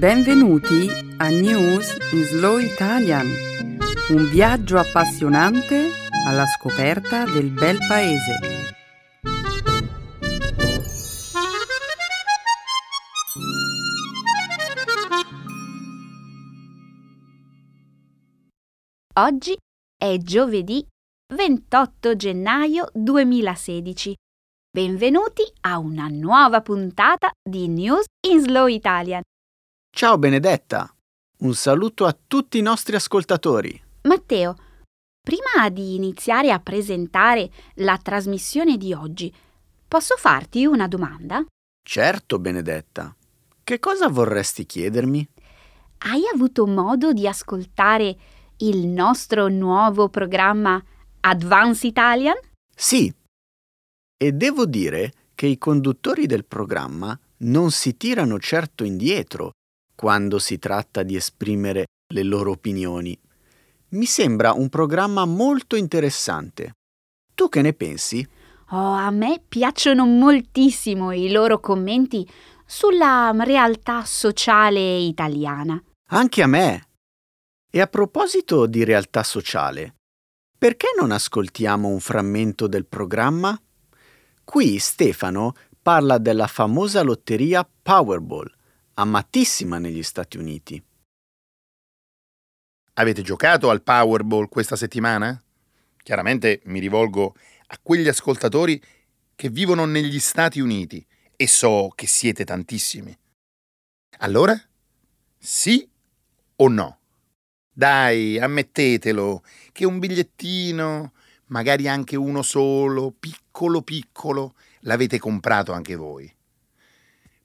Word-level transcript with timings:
Benvenuti 0.00 0.88
a 1.18 1.28
News 1.28 1.94
in 2.12 2.24
Slow 2.24 2.56
Italian, 2.56 3.26
un 4.08 4.30
viaggio 4.30 4.78
appassionante 4.78 5.90
alla 6.26 6.46
scoperta 6.46 7.26
del 7.26 7.50
bel 7.50 7.76
paese. 7.86 8.38
Oggi 19.18 19.54
è 19.98 20.16
giovedì 20.16 20.82
28 21.34 22.16
gennaio 22.16 22.88
2016. 22.94 24.16
Benvenuti 24.72 25.42
a 25.66 25.76
una 25.76 26.08
nuova 26.08 26.62
puntata 26.62 27.30
di 27.46 27.68
News 27.68 28.06
in 28.26 28.40
Slow 28.40 28.66
Italian. 28.66 29.20
Ciao 29.92 30.16
Benedetta, 30.16 30.90
un 31.40 31.52
saluto 31.52 32.06
a 32.06 32.16
tutti 32.26 32.56
i 32.56 32.62
nostri 32.62 32.94
ascoltatori. 32.94 33.78
Matteo, 34.02 34.56
prima 35.20 35.68
di 35.68 35.94
iniziare 35.94 36.52
a 36.52 36.58
presentare 36.58 37.50
la 37.74 37.98
trasmissione 37.98 38.78
di 38.78 38.94
oggi, 38.94 39.34
posso 39.86 40.16
farti 40.16 40.64
una 40.64 40.88
domanda? 40.88 41.44
Certo, 41.86 42.38
Benedetta. 42.38 43.14
Che 43.62 43.78
cosa 43.78 44.08
vorresti 44.08 44.64
chiedermi? 44.64 45.28
Hai 45.98 46.22
avuto 46.32 46.66
modo 46.66 47.12
di 47.12 47.26
ascoltare 47.28 48.16
il 48.58 48.86
nostro 48.86 49.48
nuovo 49.48 50.08
programma 50.08 50.82
Advance 51.20 51.86
Italian? 51.86 52.36
Sì. 52.74 53.12
E 54.16 54.32
devo 54.32 54.64
dire 54.64 55.12
che 55.34 55.46
i 55.46 55.58
conduttori 55.58 56.24
del 56.26 56.46
programma 56.46 57.18
non 57.38 57.70
si 57.70 57.98
tirano 57.98 58.38
certo 58.38 58.84
indietro 58.84 59.50
quando 60.00 60.38
si 60.38 60.58
tratta 60.58 61.02
di 61.02 61.14
esprimere 61.14 61.88
le 62.14 62.22
loro 62.22 62.52
opinioni. 62.52 63.14
Mi 63.90 64.06
sembra 64.06 64.54
un 64.54 64.70
programma 64.70 65.26
molto 65.26 65.76
interessante. 65.76 66.76
Tu 67.34 67.50
che 67.50 67.60
ne 67.60 67.74
pensi? 67.74 68.26
Oh, 68.70 68.92
a 68.92 69.10
me 69.10 69.42
piacciono 69.46 70.06
moltissimo 70.06 71.12
i 71.12 71.30
loro 71.30 71.60
commenti 71.60 72.26
sulla 72.64 73.30
realtà 73.40 74.02
sociale 74.06 74.80
italiana. 74.96 75.78
Anche 76.12 76.42
a 76.42 76.46
me. 76.46 76.88
E 77.70 77.78
a 77.82 77.86
proposito 77.86 78.64
di 78.64 78.84
realtà 78.84 79.22
sociale, 79.22 79.96
perché 80.56 80.94
non 80.98 81.10
ascoltiamo 81.10 81.88
un 81.88 82.00
frammento 82.00 82.66
del 82.68 82.86
programma? 82.86 83.54
Qui 84.44 84.78
Stefano 84.78 85.52
parla 85.82 86.16
della 86.16 86.46
famosa 86.46 87.02
lotteria 87.02 87.68
Powerball 87.82 88.50
amatissima 89.00 89.78
negli 89.78 90.02
Stati 90.02 90.36
Uniti. 90.36 90.82
Avete 92.94 93.22
giocato 93.22 93.70
al 93.70 93.82
Powerball 93.82 94.50
questa 94.50 94.76
settimana? 94.76 95.42
Chiaramente 96.02 96.60
mi 96.64 96.80
rivolgo 96.80 97.34
a 97.68 97.78
quegli 97.82 98.08
ascoltatori 98.08 98.78
che 99.34 99.48
vivono 99.48 99.86
negli 99.86 100.18
Stati 100.18 100.60
Uniti 100.60 101.04
e 101.34 101.46
so 101.46 101.90
che 101.94 102.06
siete 102.06 102.44
tantissimi. 102.44 103.18
Allora? 104.18 104.54
Sì 105.38 105.88
o 106.56 106.68
no? 106.68 106.98
Dai, 107.72 108.38
ammettetelo, 108.38 109.42
che 109.72 109.86
un 109.86 109.98
bigliettino, 109.98 111.14
magari 111.46 111.88
anche 111.88 112.16
uno 112.16 112.42
solo, 112.42 113.12
piccolo 113.12 113.80
piccolo, 113.80 114.56
l'avete 114.80 115.18
comprato 115.18 115.72
anche 115.72 115.94
voi. 115.94 116.30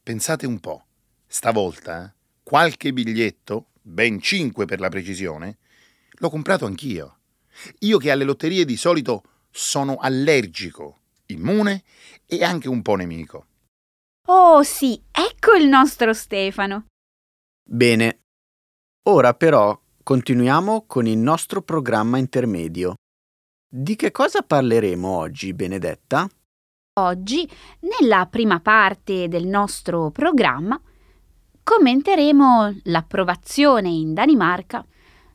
Pensate 0.03 0.45
un 0.45 0.59
po', 0.59 0.84
Stavolta 1.36 2.16
qualche 2.41 2.94
biglietto, 2.94 3.72
ben 3.81 4.22
cinque 4.22 4.63
per 4.63 4.79
la 4.79 4.88
precisione, 4.88 5.57
l'ho 6.19 6.29
comprato 6.29 6.66
anch'io. 6.66 7.18
Io 7.79 7.97
che 7.97 8.09
alle 8.09 8.23
lotterie 8.23 8.63
di 8.63 8.78
solito 8.78 9.22
sono 9.51 9.97
allergico, 9.97 11.00
immune 11.25 11.84
e 12.25 12.41
anche 12.41 12.69
un 12.69 12.81
po' 12.81 12.95
nemico. 12.95 13.47
Oh 14.29 14.63
sì, 14.63 15.03
ecco 15.12 15.56
il 15.56 15.68
nostro 15.68 16.13
Stefano. 16.13 16.85
Bene. 17.62 18.22
Ora 19.09 19.34
però 19.34 19.78
continuiamo 20.03 20.85
con 20.88 21.06
il 21.06 21.18
nostro 21.18 21.62
programma 21.62 22.18
intermedio. 22.18 22.95
Di 23.69 23.97
che 23.97 24.12
cosa 24.12 24.41
parleremo 24.41 25.06
oggi, 25.06 25.53
Benedetta? 25.53 26.29
Oggi, 26.97 27.45
nella 27.81 28.25
prima 28.28 28.62
parte 28.62 29.28
del 29.28 29.45
nostro 29.45 30.12
programma, 30.12 30.81
commenteremo 31.65 32.81
l'approvazione 32.83 33.89
in 33.89 34.13
Danimarca 34.13 34.85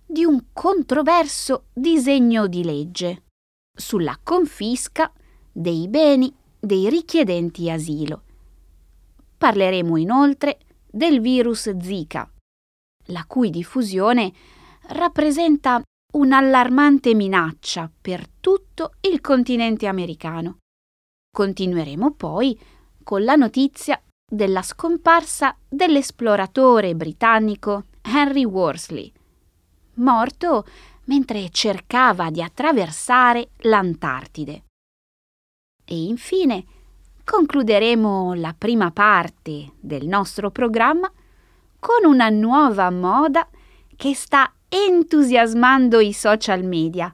di 0.07 0.25
un 0.25 0.45
controverso 0.53 1.65
disegno 1.73 2.47
di 2.47 2.63
legge 2.63 3.25
sulla 3.77 4.17
confisca 4.23 5.13
dei 5.51 5.89
beni 5.89 6.33
dei 6.57 6.89
richiedenti 6.89 7.69
asilo. 7.69 8.23
Parleremo 9.39 9.97
inoltre 9.97 10.61
del 10.89 11.21
virus 11.21 11.77
Zika, 11.77 12.31
la 13.07 13.25
cui 13.27 13.51
diffusione 13.51 14.33
rappresenta 14.91 15.83
un'allarmante 16.13 17.13
minaccia 17.13 17.91
per 18.01 18.29
tutto 18.39 18.93
il 19.01 19.21
continente 19.21 19.89
americano. 19.89 20.59
Continueremo 21.35 22.13
poi 22.13 22.57
con 23.03 23.25
la 23.25 23.35
notizia 23.35 24.01
della 24.31 24.63
scomparsa 24.63 25.57
dell'esploratore 25.69 26.95
britannico 26.95 27.87
Henry 28.01 28.45
Worsley, 28.45 29.13
morto 29.95 30.65
mentre 31.07 31.51
cercava 31.51 32.31
di 32.31 32.41
attraversare 32.41 33.51
l'Antartide. 33.63 34.63
E 35.85 36.05
infine 36.05 36.65
concluderemo 37.25 38.35
la 38.35 38.55
prima 38.57 38.93
parte 38.93 39.73
del 39.81 40.07
nostro 40.07 40.51
programma 40.51 41.11
con 41.81 42.09
una 42.09 42.29
nuova 42.29 42.91
moda 42.91 43.49
che 43.97 44.15
sta 44.15 44.53
entusiasmando 44.69 45.99
i 45.99 46.13
social 46.13 46.63
media, 46.63 47.13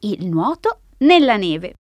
il 0.00 0.26
nuoto 0.26 0.80
nella 0.98 1.36
neve. 1.36 1.74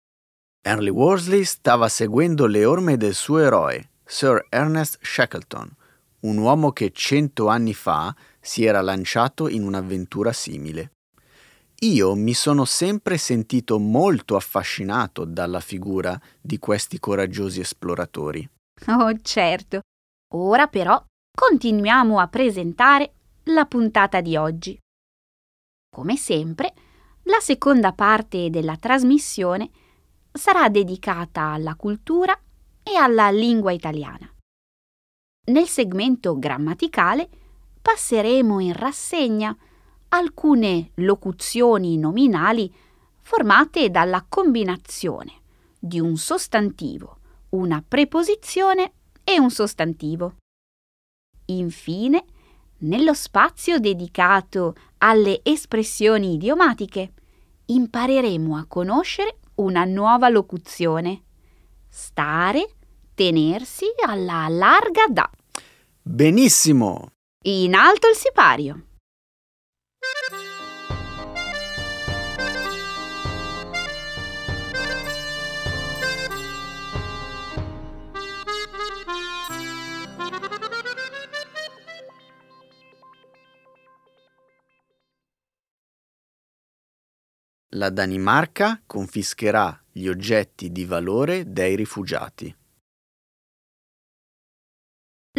Henry 0.62 0.90
Worsley 0.90 1.46
stava 1.46 1.88
seguendo 1.88 2.48
le 2.48 2.66
orme 2.66 2.98
del 2.98 3.14
suo 3.14 3.38
eroe, 3.38 3.92
Sir 4.08 4.46
Ernest 4.50 5.00
Shackleton, 5.02 5.76
un 6.22 6.38
uomo 6.38 6.72
che 6.72 6.92
cento 6.92 7.48
anni 7.48 7.74
fa 7.74 8.16
si 8.40 8.64
era 8.64 8.82
lanciato 8.82 9.48
in 9.48 9.64
un'avventura 9.64 10.32
simile. 10.32 10.92
Io 11.80 12.16
mi 12.16 12.34
sono 12.34 12.66
sempre 12.66 13.18
sentito 13.18 13.80
molto 13.80 14.36
affascinato 14.36 15.26
dalla 15.26 15.60
figura 15.60 16.20
di 16.40 16.60
questi 16.60 17.00
coraggiosi 17.00 17.60
esploratori. 17.60 18.48
Oh, 18.88 19.20
certo. 19.22 19.82
Ora 20.36 20.68
però 20.68 21.04
continuiamo 21.36 22.20
a 22.20 22.28
presentare 22.28 23.14
la 23.46 23.66
puntata 23.66 24.22
di 24.22 24.38
oggi. 24.38 24.80
Come 25.90 26.16
sempre, 26.16 26.74
la 27.24 27.40
seconda 27.40 27.92
parte 27.92 28.50
della 28.50 28.78
trasmissione 28.78 29.70
sarà 30.32 30.70
dedicata 30.70 31.52
alla 31.52 31.76
cultura 31.76 32.40
e 32.88 32.96
alla 32.96 33.32
lingua 33.32 33.72
italiana. 33.72 34.32
Nel 35.48 35.68
segmento 35.68 36.38
grammaticale 36.38 37.28
passeremo 37.82 38.60
in 38.60 38.74
rassegna 38.74 39.56
alcune 40.10 40.92
locuzioni 40.96 41.98
nominali 41.98 42.72
formate 43.22 43.90
dalla 43.90 44.24
combinazione 44.28 45.42
di 45.80 46.00
un 46.00 46.16
sostantivo, 46.16 47.18
una 47.50 47.84
preposizione 47.86 48.92
e 49.24 49.40
un 49.40 49.50
sostantivo. 49.50 50.36
Infine, 51.48 52.26
nello 52.80 53.14
spazio 53.14 53.80
dedicato 53.80 54.76
alle 55.00 55.42
espressioni 55.44 56.34
idiomatiche, 56.34 57.14
impareremo 57.66 58.58
a 58.58 58.66
conoscere 58.68 59.40
una 59.56 59.86
nuova 59.86 60.30
locuzione. 60.30 61.24
Stare 61.98 62.76
tenersi 63.16 63.86
alla 64.06 64.50
larga 64.50 65.06
da. 65.10 65.30
Benissimo! 66.02 67.14
In 67.46 67.74
alto 67.74 68.10
il 68.10 68.16
sipario. 68.16 68.88
La 87.70 87.90
Danimarca 87.90 88.82
confischerà 88.86 89.85
gli 89.98 90.10
oggetti 90.10 90.74
di 90.74 90.84
valore 90.84 91.54
dei 91.54 91.78
rifugiati. 91.78 92.54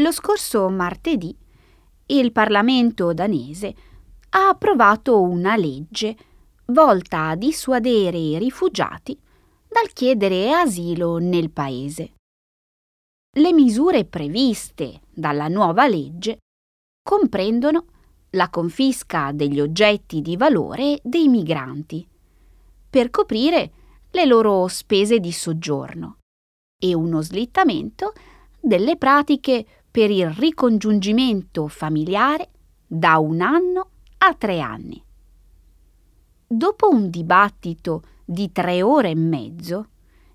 Lo 0.00 0.10
scorso 0.12 0.70
martedì 0.70 1.36
il 2.06 2.32
Parlamento 2.32 3.12
danese 3.12 3.74
ha 4.30 4.48
approvato 4.48 5.20
una 5.20 5.56
legge 5.56 6.16
volta 6.68 7.26
a 7.26 7.36
dissuadere 7.36 8.16
i 8.16 8.38
rifugiati 8.38 9.20
dal 9.68 9.92
chiedere 9.92 10.50
asilo 10.50 11.18
nel 11.18 11.50
paese. 11.50 12.14
Le 13.36 13.52
misure 13.52 14.06
previste 14.06 15.02
dalla 15.12 15.48
nuova 15.48 15.86
legge 15.86 16.38
comprendono 17.02 17.84
la 18.30 18.48
confisca 18.48 19.32
degli 19.32 19.60
oggetti 19.60 20.22
di 20.22 20.34
valore 20.38 20.98
dei 21.02 21.28
migranti 21.28 22.08
per 22.88 23.10
coprire 23.10 23.84
le 24.16 24.24
loro 24.24 24.66
spese 24.66 25.20
di 25.20 25.30
soggiorno 25.30 26.20
e 26.80 26.94
uno 26.94 27.20
slittamento 27.20 28.14
delle 28.58 28.96
pratiche 28.96 29.66
per 29.90 30.10
il 30.10 30.30
ricongiungimento 30.30 31.68
familiare 31.68 32.48
da 32.86 33.18
un 33.18 33.42
anno 33.42 33.90
a 34.16 34.32
tre 34.32 34.60
anni. 34.60 35.02
Dopo 36.46 36.88
un 36.88 37.10
dibattito 37.10 38.04
di 38.24 38.50
tre 38.52 38.80
ore 38.80 39.10
e 39.10 39.14
mezzo, 39.14 39.88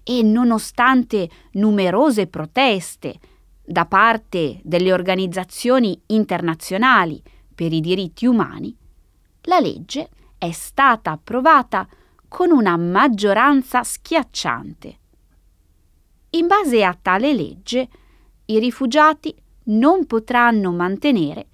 e 0.03 0.21
nonostante 0.21 1.29
numerose 1.53 2.27
proteste 2.27 3.19
da 3.65 3.85
parte 3.87 4.59
delle 4.63 4.93
organizzazioni 4.93 5.99
internazionali 6.07 7.19
per 7.55 7.73
i 7.73 7.79
diritti 7.79 8.27
umani, 8.27 8.75
la 9.43 9.59
legge 9.59 10.09
è 10.37 10.51
stata 10.51 11.11
approvata 11.11 11.87
con 12.31 12.51
una 12.51 12.77
maggioranza 12.77 13.83
schiacciante. 13.83 14.99
In 16.29 16.47
base 16.47 16.85
a 16.85 16.97
tale 16.99 17.33
legge, 17.33 17.89
i 18.45 18.57
rifugiati 18.57 19.35
non 19.63 20.05
potranno 20.05 20.71
mantenere 20.71 21.47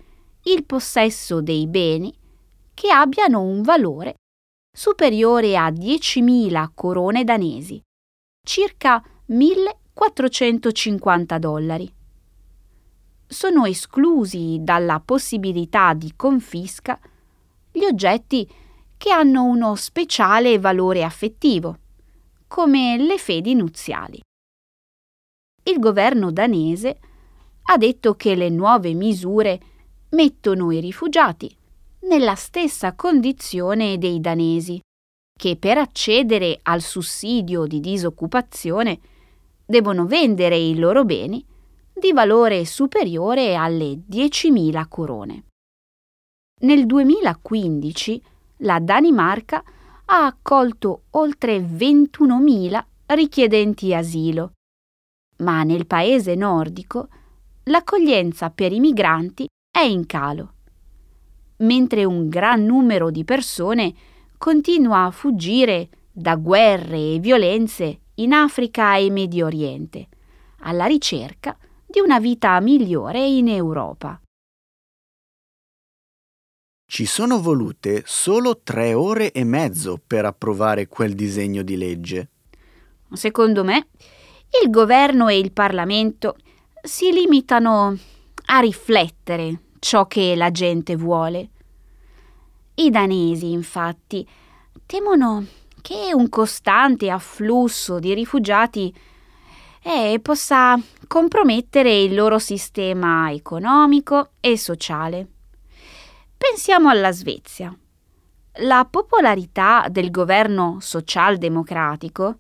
il 0.43 0.65
possesso 0.65 1.41
dei 1.41 1.65
beni 1.65 2.15
che 2.75 2.91
abbiano 2.91 3.41
un 3.41 3.63
valore 3.63 4.17
superiore 4.71 5.57
a 5.57 5.71
10.000 5.71 6.69
corone 6.75 7.23
danesi, 7.23 7.81
circa 8.47 9.03
1.450 9.29 11.39
dollari. 11.39 11.91
Sono 13.25 13.65
esclusi 13.65 14.59
dalla 14.61 15.01
possibilità 15.03 15.95
di 15.95 16.13
confisca 16.15 16.99
gli 17.71 17.83
oggetti 17.83 18.47
che 18.97 19.11
hanno 19.11 19.43
uno 19.43 19.75
speciale 19.75 20.59
valore 20.59 21.03
affettivo, 21.03 21.77
come 22.47 22.97
le 22.97 23.17
fedi 23.17 23.53
nuziali. 23.53 24.19
Il 25.63 25.79
governo 25.79 26.31
danese 26.31 26.99
ha 27.69 27.77
detto 27.77 28.15
che 28.15 28.35
le 28.35 28.49
nuove 28.49 28.93
misure 28.93 29.59
mettono 30.09 30.71
i 30.71 30.79
rifugiati 30.79 31.55
nella 32.01 32.35
stessa 32.35 32.93
condizione 32.93 33.97
dei 33.97 34.19
danesi, 34.21 34.79
che 35.37 35.57
per 35.57 35.77
accedere 35.77 36.59
al 36.63 36.81
sussidio 36.81 37.65
di 37.65 37.79
disoccupazione 37.79 38.99
devono 39.65 40.05
vendere 40.05 40.57
i 40.57 40.77
loro 40.77 41.03
beni 41.03 41.45
di 41.93 42.13
valore 42.13 42.63
superiore 42.65 43.55
alle 43.55 43.99
10.000 44.09 44.87
corone. 44.87 45.43
Nel 46.61 46.85
2015 46.85 48.21
la 48.57 48.79
Danimarca 48.79 49.63
ha 50.05 50.25
accolto 50.25 51.03
oltre 51.11 51.59
21.000 51.59 52.83
richiedenti 53.07 53.93
asilo, 53.93 54.53
ma 55.37 55.63
nel 55.63 55.85
paese 55.85 56.35
nordico 56.35 57.07
l'accoglienza 57.63 58.49
per 58.49 58.71
i 58.71 58.79
migranti 58.79 59.47
è 59.69 59.81
in 59.81 60.05
calo, 60.05 60.53
mentre 61.57 62.05
un 62.05 62.29
gran 62.29 62.63
numero 62.63 63.11
di 63.11 63.23
persone 63.23 63.93
continua 64.37 65.05
a 65.05 65.11
fuggire 65.11 65.89
da 66.11 66.35
guerre 66.35 67.13
e 67.13 67.19
violenze 67.19 67.99
in 68.15 68.33
Africa 68.33 68.97
e 68.97 69.11
Medio 69.11 69.45
Oriente, 69.45 70.07
alla 70.61 70.85
ricerca 70.85 71.55
di 71.85 71.99
una 71.99 72.19
vita 72.19 72.59
migliore 72.59 73.25
in 73.25 73.49
Europa. 73.49 74.19
Ci 76.89 77.05
sono 77.05 77.41
volute 77.41 78.03
solo 78.05 78.61
tre 78.63 78.93
ore 78.93 79.33
e 79.33 79.43
mezzo 79.43 79.99
per 80.07 80.23
approvare 80.23 80.87
quel 80.87 81.15
disegno 81.15 81.61
di 81.61 81.75
legge. 81.75 82.29
Secondo 83.11 83.65
me, 83.65 83.87
il 84.63 84.69
governo 84.69 85.27
e 85.27 85.37
il 85.37 85.51
Parlamento 85.51 86.37
si 86.81 87.11
limitano 87.11 87.97
a 88.45 88.59
riflettere 88.59 89.63
ciò 89.79 90.07
che 90.07 90.33
la 90.37 90.49
gente 90.49 90.95
vuole. 90.95 91.49
I 92.75 92.89
danesi, 92.89 93.51
infatti, 93.51 94.25
temono 94.85 95.45
che 95.81 96.11
un 96.13 96.29
costante 96.29 97.09
afflusso 97.09 97.99
di 97.99 98.13
rifugiati 98.13 98.95
eh, 99.83 100.19
possa 100.21 100.79
compromettere 101.05 101.99
il 101.99 102.15
loro 102.15 102.39
sistema 102.39 103.29
economico 103.29 104.29
e 104.39 104.57
sociale. 104.57 105.27
Pensiamo 106.49 106.87
alla 106.89 107.11
Svezia. 107.11 107.77
La 108.59 108.87
popolarità 108.89 109.87
del 109.89 110.09
governo 110.09 110.77
socialdemocratico 110.79 112.37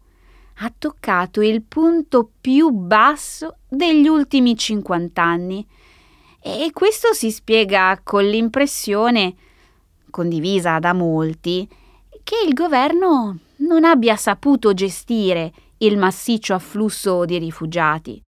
ha 0.59 0.73
toccato 0.75 1.41
il 1.41 1.61
punto 1.61 2.31
più 2.39 2.69
basso 2.69 3.57
degli 3.67 4.07
ultimi 4.07 4.55
50 4.55 5.21
anni 5.21 5.67
e 6.41 6.71
questo 6.73 7.13
si 7.13 7.31
spiega 7.31 7.99
con 8.01 8.23
l'impressione, 8.23 9.35
condivisa 10.09 10.79
da 10.79 10.93
molti, 10.93 11.67
che 12.23 12.35
il 12.47 12.53
governo 12.53 13.37
non 13.57 13.83
abbia 13.83 14.15
saputo 14.15 14.73
gestire 14.73 15.51
il 15.79 15.97
massiccio 15.97 16.53
afflusso 16.53 17.25
di 17.25 17.37
rifugiati. 17.37 18.21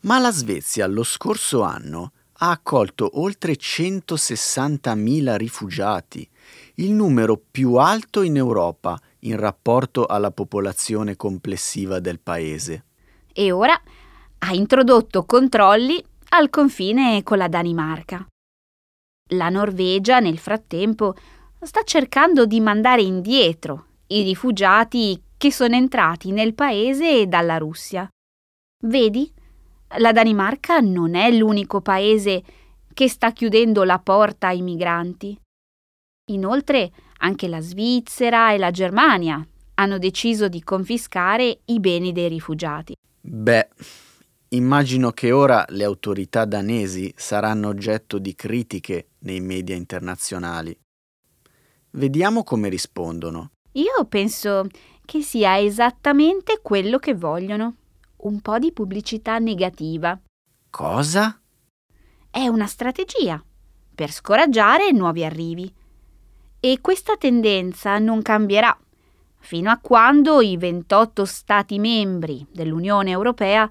Ma 0.00 0.18
la 0.18 0.32
Svezia 0.32 0.86
lo 0.86 1.04
scorso 1.04 1.60
anno 1.60 2.12
ha 2.42 2.50
accolto 2.50 3.20
oltre 3.20 3.52
160.000 3.52 5.36
rifugiati, 5.36 6.28
il 6.76 6.90
numero 6.90 7.40
più 7.50 7.74
alto 7.74 8.22
in 8.22 8.36
Europa 8.36 9.00
in 9.20 9.36
rapporto 9.36 10.06
alla 10.06 10.32
popolazione 10.32 11.14
complessiva 11.14 12.00
del 12.00 12.18
paese. 12.18 12.84
E 13.32 13.52
ora 13.52 13.80
ha 14.38 14.52
introdotto 14.54 15.24
controlli 15.24 16.04
al 16.30 16.50
confine 16.50 17.22
con 17.22 17.38
la 17.38 17.46
Danimarca. 17.46 18.26
La 19.34 19.48
Norvegia, 19.48 20.18
nel 20.18 20.38
frattempo, 20.38 21.14
sta 21.60 21.84
cercando 21.84 22.44
di 22.44 22.58
mandare 22.58 23.02
indietro 23.02 23.86
i 24.08 24.22
rifugiati 24.22 25.22
che 25.36 25.52
sono 25.52 25.76
entrati 25.76 26.32
nel 26.32 26.54
paese 26.54 27.28
dalla 27.28 27.58
Russia. 27.58 28.08
Vedi? 28.84 29.32
La 29.98 30.12
Danimarca 30.12 30.80
non 30.80 31.14
è 31.14 31.30
l'unico 31.30 31.80
paese 31.80 32.42
che 32.92 33.08
sta 33.08 33.32
chiudendo 33.32 33.84
la 33.84 33.98
porta 33.98 34.48
ai 34.48 34.62
migranti. 34.62 35.38
Inoltre 36.30 36.90
anche 37.18 37.48
la 37.48 37.60
Svizzera 37.60 38.52
e 38.52 38.58
la 38.58 38.70
Germania 38.70 39.44
hanno 39.74 39.98
deciso 39.98 40.48
di 40.48 40.62
confiscare 40.62 41.60
i 41.66 41.80
beni 41.80 42.12
dei 42.12 42.28
rifugiati. 42.28 42.94
Beh, 43.20 43.68
immagino 44.48 45.10
che 45.10 45.32
ora 45.32 45.64
le 45.68 45.84
autorità 45.84 46.44
danesi 46.44 47.12
saranno 47.16 47.68
oggetto 47.68 48.18
di 48.18 48.34
critiche 48.34 49.08
nei 49.20 49.40
media 49.40 49.74
internazionali. 49.74 50.76
Vediamo 51.92 52.42
come 52.42 52.68
rispondono. 52.68 53.50
Io 53.72 54.04
penso 54.08 54.66
che 55.04 55.22
sia 55.22 55.58
esattamente 55.58 56.60
quello 56.62 56.98
che 56.98 57.14
vogliono 57.14 57.76
un 58.22 58.40
po' 58.40 58.58
di 58.58 58.72
pubblicità 58.72 59.38
negativa. 59.38 60.18
Cosa? 60.70 61.40
È 62.30 62.46
una 62.46 62.66
strategia 62.66 63.42
per 63.94 64.10
scoraggiare 64.10 64.90
nuovi 64.92 65.24
arrivi. 65.24 65.72
E 66.60 66.78
questa 66.80 67.16
tendenza 67.16 67.98
non 67.98 68.22
cambierà 68.22 68.76
fino 69.42 69.70
a 69.70 69.78
quando 69.78 70.40
i 70.40 70.56
28 70.56 71.24
Stati 71.24 71.78
membri 71.78 72.46
dell'Unione 72.50 73.10
Europea 73.10 73.68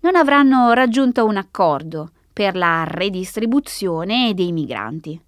non 0.00 0.16
avranno 0.16 0.72
raggiunto 0.72 1.24
un 1.24 1.36
accordo 1.36 2.10
per 2.32 2.56
la 2.56 2.84
redistribuzione 2.84 4.34
dei 4.34 4.52
migranti. 4.52 5.20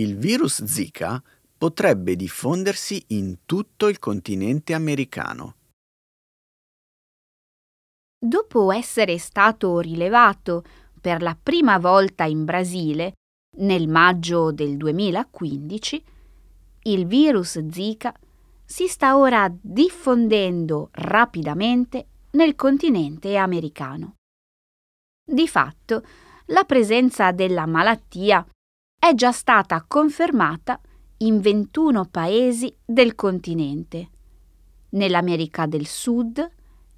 Il 0.00 0.16
virus 0.16 0.64
Zika 0.64 1.22
potrebbe 1.58 2.16
diffondersi 2.16 3.04
in 3.08 3.40
tutto 3.44 3.86
il 3.86 3.98
continente 3.98 4.72
americano. 4.72 5.56
Dopo 8.18 8.72
essere 8.72 9.18
stato 9.18 9.78
rilevato 9.78 10.64
per 10.98 11.20
la 11.20 11.36
prima 11.40 11.78
volta 11.78 12.24
in 12.24 12.46
Brasile 12.46 13.12
nel 13.58 13.88
maggio 13.88 14.52
del 14.52 14.78
2015, 14.78 16.04
il 16.84 17.06
virus 17.06 17.68
Zika 17.68 18.18
si 18.64 18.88
sta 18.88 19.18
ora 19.18 19.54
diffondendo 19.60 20.88
rapidamente 20.92 22.06
nel 22.30 22.54
continente 22.54 23.36
americano. 23.36 24.14
Di 25.22 25.46
fatto, 25.46 26.02
la 26.46 26.64
presenza 26.64 27.32
della 27.32 27.66
malattia 27.66 28.42
è 29.00 29.14
già 29.14 29.32
stata 29.32 29.82
confermata 29.88 30.78
in 31.22 31.40
21 31.40 32.04
paesi 32.10 32.72
del 32.84 33.14
continente, 33.14 34.10
nell'America 34.90 35.64
del 35.64 35.86
Sud, 35.86 36.46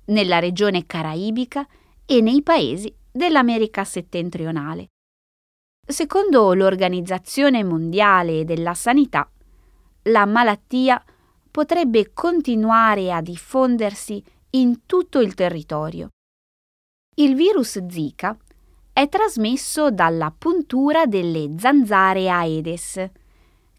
nella 0.06 0.40
regione 0.40 0.84
caraibica 0.84 1.64
e 2.04 2.20
nei 2.20 2.42
paesi 2.42 2.92
dell'America 3.08 3.84
settentrionale. 3.84 4.88
Secondo 5.86 6.52
l'Organizzazione 6.54 7.62
Mondiale 7.62 8.44
della 8.44 8.74
Sanità, 8.74 9.30
la 10.06 10.26
malattia 10.26 11.02
potrebbe 11.52 12.12
continuare 12.12 13.12
a 13.12 13.22
diffondersi 13.22 14.22
in 14.50 14.86
tutto 14.86 15.20
il 15.20 15.34
territorio. 15.34 16.08
Il 17.14 17.36
virus 17.36 17.86
Zika 17.86 18.36
è 18.92 19.08
trasmesso 19.08 19.90
dalla 19.90 20.32
puntura 20.36 21.06
delle 21.06 21.54
zanzare 21.56 22.28
Aedes, 22.28 23.10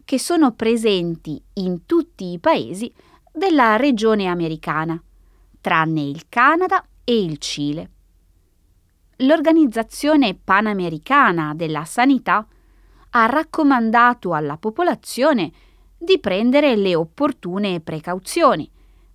che 0.04 0.18
sono 0.18 0.52
presenti 0.52 1.40
in 1.54 1.86
tutti 1.86 2.32
i 2.32 2.38
paesi 2.38 2.92
della 3.32 3.76
regione 3.76 4.26
americana, 4.26 5.00
tranne 5.60 6.02
il 6.02 6.28
Canada 6.28 6.84
e 7.04 7.22
il 7.22 7.38
Cile. 7.38 7.90
L'Organizzazione 9.18 10.34
Panamericana 10.34 11.54
della 11.54 11.84
Sanità 11.84 12.46
ha 13.10 13.26
raccomandato 13.26 14.34
alla 14.34 14.56
popolazione 14.56 15.52
di 15.96 16.18
prendere 16.18 16.74
le 16.74 16.96
opportune 16.96 17.80
precauzioni 17.80 18.68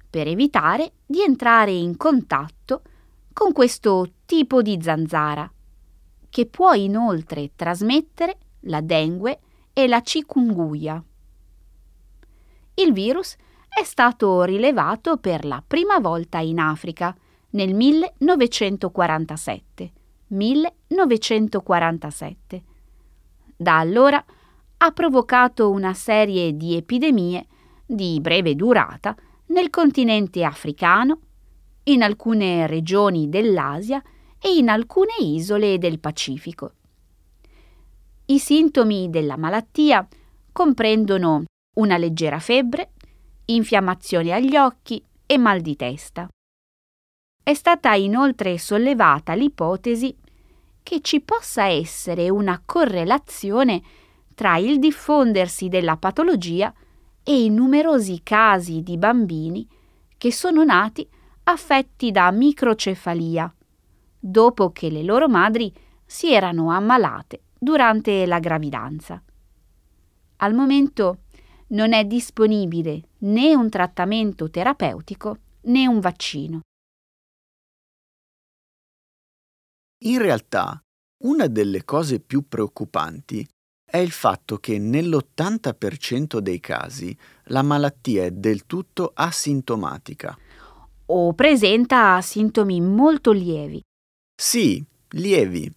per 0.10 0.28
evitare 0.28 0.94
di 1.06 1.22
entrare 1.22 1.72
in 1.72 1.98
contatto 1.98 2.82
con 3.34 3.52
questo 3.52 4.08
tipo 4.26 4.62
di 4.62 4.80
zanzara, 4.82 5.52
che 6.30 6.46
può 6.46 6.74
inoltre 6.74 7.52
trasmettere 7.56 8.38
la 8.62 8.82
dengue 8.82 9.40
e 9.74 9.88
la 9.88 10.02
chikungunya. 10.02 11.04
Il 12.76 12.94
virus 12.94 13.36
è 13.68 13.84
stato 13.84 14.44
rilevato 14.44 15.18
per 15.18 15.44
la 15.46 15.64
prima 15.66 15.98
volta 16.00 16.38
in 16.40 16.60
Africa 16.60 17.18
nel 17.52 17.74
1947. 17.74 19.92
1947. 20.28 22.64
Da 23.56 23.80
allora 23.80 24.24
ha 24.78 24.92
provocato 24.92 25.70
una 25.70 25.94
serie 25.94 26.56
di 26.56 26.76
epidemie 26.76 27.48
di 27.86 28.20
breve 28.22 28.56
durata 28.56 29.16
nel 29.48 29.70
continente 29.70 30.44
africano, 30.44 31.20
in 31.84 32.04
alcune 32.04 32.68
regioni 32.68 33.30
dell'Asia 33.30 34.04
e 34.40 34.56
in 34.56 34.70
alcune 34.70 35.14
isole 35.20 35.78
del 35.78 36.00
Pacifico. 36.00 36.74
I 38.26 38.40
sintomi 38.40 39.10
della 39.10 39.38
malattia 39.38 40.08
comprendono 40.52 41.46
una 41.78 41.98
leggera 41.98 42.40
febbre, 42.40 42.92
infiammazione 43.46 44.32
agli 44.32 44.56
occhi 44.56 45.04
e 45.26 45.38
mal 45.38 45.62
di 45.62 45.76
testa. 45.76 46.28
È 47.42 47.54
stata 47.54 47.94
inoltre 47.94 48.58
sollevata 48.58 49.34
l'ipotesi 49.34 50.16
che 50.84 51.02
ci 51.02 51.22
possa 51.22 51.66
essere 51.66 52.30
una 52.30 52.62
correlazione 52.64 53.82
tra 54.36 54.58
il 54.58 54.80
diffondersi 54.80 55.68
della 55.68 55.98
patologia 55.98 56.74
e 57.24 57.44
i 57.44 57.50
numerosi 57.50 58.22
casi 58.24 58.82
di 58.82 58.98
bambini 58.98 59.68
che 60.18 60.32
sono 60.32 60.64
nati 60.64 61.08
affetti 61.44 62.12
da 62.12 62.32
microcefalia, 62.32 63.54
dopo 64.20 64.72
che 64.72 64.90
le 64.90 65.04
loro 65.04 65.30
madri 65.30 65.74
si 66.06 66.34
erano 66.34 66.72
ammalate 66.72 67.44
durante 67.58 68.26
la 68.26 68.40
gravidanza. 68.40 69.22
Al 70.38 70.54
momento 70.54 71.24
non 71.68 71.94
è 71.94 72.06
disponibile 72.06 73.10
né 73.20 73.56
un 73.56 73.70
trattamento 73.70 74.50
terapeutico 74.50 75.38
né 75.64 75.88
un 75.88 76.00
vaccino. 76.00 76.62
In 80.04 80.20
realtà, 80.20 80.82
una 81.26 81.48
delle 81.48 81.84
cose 81.84 82.22
più 82.22 82.48
preoccupanti 82.48 83.46
è 83.84 83.98
il 83.98 84.12
fatto 84.12 84.58
che 84.58 84.78
nell'80% 84.80 86.38
dei 86.38 86.60
casi 86.60 87.16
la 87.46 87.64
malattia 87.64 88.24
è 88.24 88.32
del 88.32 88.66
tutto 88.66 89.12
asintomatica. 89.14 90.38
O 91.08 91.34
presenta 91.34 92.22
sintomi 92.22 92.80
molto 92.80 93.32
lievi. 93.32 93.82
Sì, 94.42 94.82
lievi, 95.10 95.70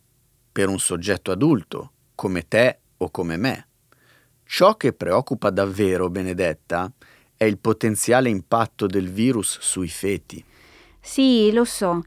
per 0.53 0.69
un 0.69 0.79
soggetto 0.79 1.33
adulto, 1.33 1.91
come 2.15 2.47
te 2.47 2.79
o 2.99 3.11
come 3.11 3.37
me. 3.37 3.67
Ciò 4.45 4.77
che 4.77 4.93
preoccupa 4.93 5.51
davvero, 5.51 6.09
Benedetta, 6.09 6.89
è 7.37 7.43
il 7.43 7.59
potenziale 7.59 8.29
impatto 8.29 8.87
del 8.87 9.11
virus 9.11 9.59
sui 9.59 9.89
feti. 9.89 10.45
Sì, 11.01 11.51
lo 11.51 11.65
so. 11.65 12.05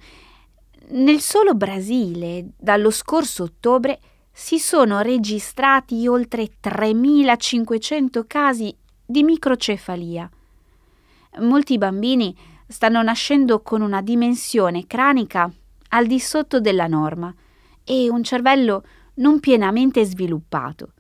Nel 0.91 1.19
solo 1.19 1.55
Brasile, 1.55 2.51
dallo 2.55 2.89
scorso 2.89 3.43
ottobre, 3.43 3.99
si 4.31 4.57
sono 4.57 5.01
registrati 5.01 6.07
oltre 6.07 6.51
3.500 6.63 8.23
casi 8.25 8.73
di 9.05 9.23
microcefalia. 9.23 10.29
Molti 11.39 11.77
bambini 11.77 12.33
stanno 12.65 13.03
nascendo 13.03 13.61
con 13.61 13.81
una 13.81 14.01
dimensione 14.01 14.87
cranica 14.87 15.51
al 15.95 16.07
di 16.07 16.19
sotto 16.19 16.59
della 16.59 16.87
norma 16.87 17.33
e 17.83 18.09
un 18.09 18.21
cervello 18.23 18.83
non 19.15 19.39
pienamente 19.39 20.03
sviluppato. 20.03 20.93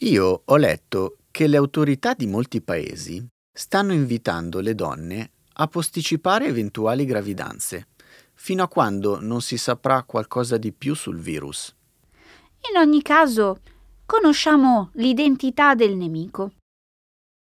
Io 0.00 0.42
ho 0.44 0.56
letto 0.56 1.18
che 1.30 1.46
le 1.46 1.58
autorità 1.58 2.14
di 2.14 2.26
molti 2.26 2.62
paesi 2.62 3.24
stanno 3.52 3.92
invitando 3.92 4.60
le 4.60 4.74
donne 4.74 5.30
a 5.58 5.66
posticipare 5.68 6.46
eventuali 6.46 7.04
gravidanze, 7.04 7.88
fino 8.34 8.62
a 8.62 8.68
quando 8.68 9.20
non 9.20 9.42
si 9.42 9.58
saprà 9.58 10.02
qualcosa 10.02 10.56
di 10.56 10.72
più 10.72 10.94
sul 10.94 11.18
virus. 11.18 11.74
In 12.70 12.78
ogni 12.78 13.02
caso, 13.02 13.60
conosciamo 14.06 14.90
l'identità 14.94 15.74
del 15.74 15.94
nemico. 15.94 16.52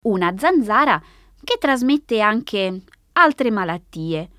Una 0.05 0.33
zanzara 0.37 1.01
che 1.43 1.57
trasmette 1.59 2.21
anche 2.21 2.81
altre 3.13 3.51
malattie, 3.51 4.29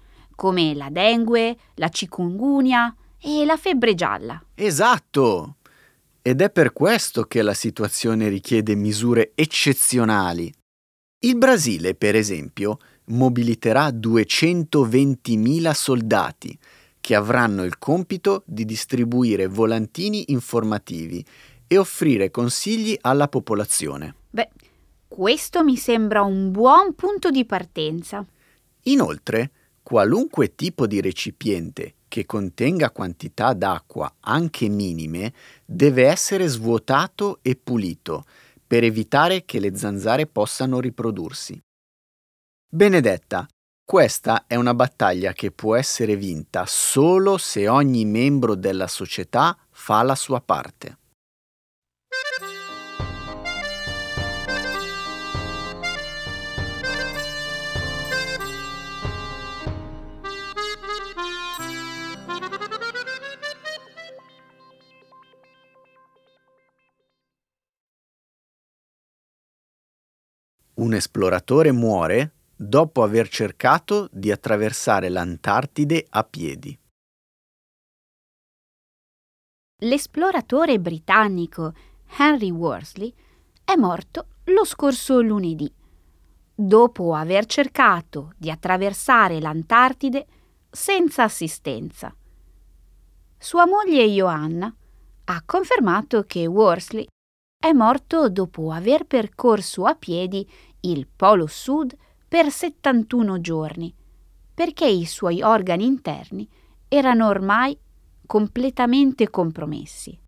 come 0.43 0.75
la 0.75 0.91
dengue, 0.91 1.57
la 1.75 1.89
chikungunya 1.89 2.93
e 3.21 3.45
la 3.45 3.57
febbre 3.57 3.95
gialla. 3.95 4.45
Esatto! 4.57 5.59
Ed 6.21 6.41
è 6.41 6.51
per 6.51 6.73
questo 6.73 7.27
che 7.27 7.43
la 7.43 7.55
situazione 7.55 8.29
richiede 8.29 8.75
misure 8.75 9.31
eccezionali. 9.37 10.53
Il 11.21 11.37
Brasile, 11.37 11.95
per 11.95 12.17
esempio, 12.17 12.79
mobiliterà 13.05 13.91
220.000 13.91 15.71
soldati 15.71 16.59
che 17.01 17.15
avranno 17.15 17.63
il 17.63 17.79
compito 17.79 18.43
di 18.45 18.65
distribuire 18.65 19.47
volantini 19.47 20.33
informativi 20.33 21.25
e 21.69 21.79
offrire 21.79 22.33
consigli 22.33 22.99
alla 23.03 23.29
popolazione. 23.29 24.17
Beh, 24.29 24.51
questo 25.07 25.63
mi 25.63 25.77
sembra 25.77 26.23
un 26.23 26.51
buon 26.51 26.97
punto 26.97 27.31
di 27.31 27.45
partenza. 27.45 28.27
Inoltre, 28.87 29.53
qualunque 29.83 30.55
tipo 30.55 30.87
di 30.87 31.01
recipiente 31.01 31.95
che 32.09 32.27
contenga 32.27 32.91
quantità 32.91 33.53
d'acqua 33.53 34.17
anche 34.21 34.69
minime 34.69 35.33
deve 35.65 36.07
essere 36.07 36.47
svuotato 36.47 37.39
e 37.43 37.57
pulito 37.57 38.25
per 38.67 38.85
evitare 38.85 39.45
che 39.45 39.59
le 39.61 39.77
zanzare 39.77 40.27
possano 40.27 40.79
riprodursi. 40.79 41.61
Benedetta, 42.69 43.47
questa 43.85 44.47
è 44.47 44.55
una 44.55 44.75
battaglia 44.75 45.33
che 45.33 45.51
può 45.51 45.77
essere 45.77 46.17
vinta 46.17 46.65
solo 46.67 47.37
se 47.37 47.69
ogni 47.69 48.05
membro 48.05 48.55
della 48.55 48.89
società 48.89 49.57
fa 49.71 50.03
la 50.03 50.15
sua 50.15 50.41
parte. 50.41 50.99
Un 70.83 70.95
esploratore 70.95 71.71
muore 71.71 72.33
dopo 72.57 73.05
aver 73.05 73.29
cercato 73.29 74.09
di 74.11 74.33
attraversare 74.33 75.11
l'Antartide 75.11 76.05
a 76.11 76.25
piedi. 76.25 76.77
L'esploratore 79.85 80.81
britannico 80.81 81.73
Henry 82.19 82.51
Worsley 82.51 83.15
è 83.62 83.77
morto 83.77 84.27
lo 84.47 84.65
scorso 84.65 85.21
lunedì, 85.21 85.73
dopo 86.53 87.15
aver 87.15 87.47
cercato 87.47 88.33
di 88.37 88.51
attraversare 88.51 89.41
l'Antartide 89.41 90.27
senza 90.69 91.23
assistenza. 91.23 92.12
Sua 93.39 93.69
moglie 93.69 94.05
Joanna 94.07 94.75
ha 95.27 95.43
confermato 95.47 96.25
che 96.25 96.45
Worsley 96.49 97.07
è 97.57 97.71
morto 97.71 98.29
dopo 98.29 98.73
aver 98.73 99.05
percorso 99.05 99.85
a 99.85 99.95
piedi 99.95 100.45
il 100.83 101.07
Polo 101.07 101.47
Sud 101.47 101.95
per 102.27 102.51
71 102.51 103.41
giorni, 103.41 103.95
perché 104.55 104.87
i 104.87 105.05
suoi 105.05 105.43
organi 105.43 105.85
interni 105.85 106.49
erano 106.89 107.29
ormai 107.29 107.77
completamente 108.27 109.29
compromessi. 109.31 110.19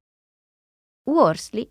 Worsley, 1.11 1.69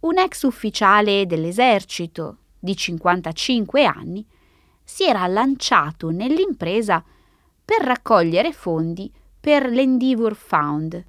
un 0.00 0.18
ex 0.18 0.42
ufficiale 0.42 1.26
dell'esercito 1.26 2.38
di 2.58 2.76
55 2.76 3.84
anni, 3.84 4.26
si 4.82 5.04
era 5.04 5.26
lanciato 5.26 6.10
nell'impresa 6.10 7.04
per 7.64 7.82
raccogliere 7.82 8.52
fondi 8.52 9.12
per 9.40 9.68
l'Endeavour 9.68 10.34
Fund, 10.34 11.04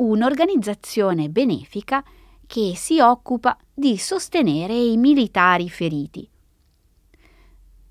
un'organizzazione 0.00 1.30
benefica 1.30 2.04
che 2.46 2.74
si 2.76 3.00
occupa 3.00 3.56
di 3.72 3.96
sostenere 3.96 4.74
i 4.74 4.96
militari 4.96 5.70
feriti. 5.70 6.28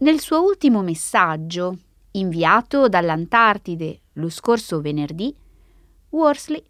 Nel 0.03 0.19
suo 0.19 0.43
ultimo 0.43 0.81
messaggio, 0.81 1.77
inviato 2.12 2.89
dall'Antartide 2.89 4.01
lo 4.15 4.27
scorso 4.27 4.81
venerdì, 4.81 5.33
Worsley 6.10 6.62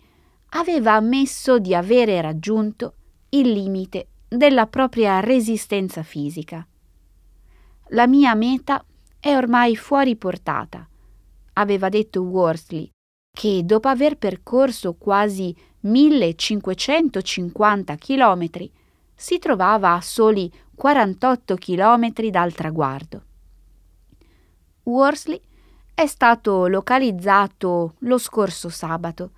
aveva 0.50 0.94
ammesso 0.94 1.58
di 1.58 1.74
avere 1.74 2.22
raggiunto 2.22 2.94
il 3.30 3.52
limite 3.52 4.10
della 4.28 4.68
propria 4.68 5.20
resistenza 5.20 6.04
fisica. 6.04 6.64
La 7.88 8.06
mia 8.06 8.36
meta 8.36 8.86
è 9.20 9.36
ormai 9.36 9.76
fuori 9.76 10.16
portata, 10.16 10.88
aveva 11.54 11.90
detto 11.90 12.22
Worsley, 12.22 12.88
che 13.36 13.66
dopo 13.66 13.88
aver 13.88 14.20
percorso 14.20 14.94
quasi 14.94 15.58
1550 15.80 17.96
chilometri 17.96 18.72
si 19.16 19.40
trovava 19.40 19.94
a 19.94 20.02
soli 20.02 20.52
48 20.84 21.56
chilometri 21.56 22.30
dal 22.30 22.52
traguardo. 22.54 23.24
Worsley 24.84 25.40
è 25.94 26.06
stato 26.08 26.68
localizzato 26.68 27.94
lo 28.00 28.18
scorso 28.18 28.68
sabato 28.68 29.32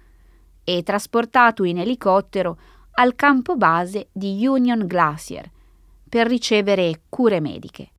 e 0.63 0.81
trasportato 0.81 1.63
in 1.63 1.77
elicottero 1.77 2.57
al 2.93 3.13
campo 3.13 3.55
base 3.57 4.07
di 4.11 4.43
Union 4.47 4.87
Glacier 4.87 5.51
per 6.09 6.25
ricevere 6.25 7.01
cure 7.09 7.39
mediche. 7.39 7.91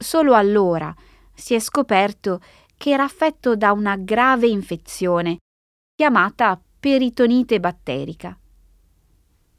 Solo 0.00 0.34
allora 0.34 0.94
si 1.34 1.54
è 1.54 1.58
scoperto 1.58 2.40
che 2.76 2.90
era 2.90 3.02
affetto 3.02 3.56
da 3.56 3.72
una 3.72 3.96
grave 3.96 4.46
infezione 4.46 5.38
chiamata 5.96 6.62
peritonite 6.78 7.58
batterica. 7.58 8.38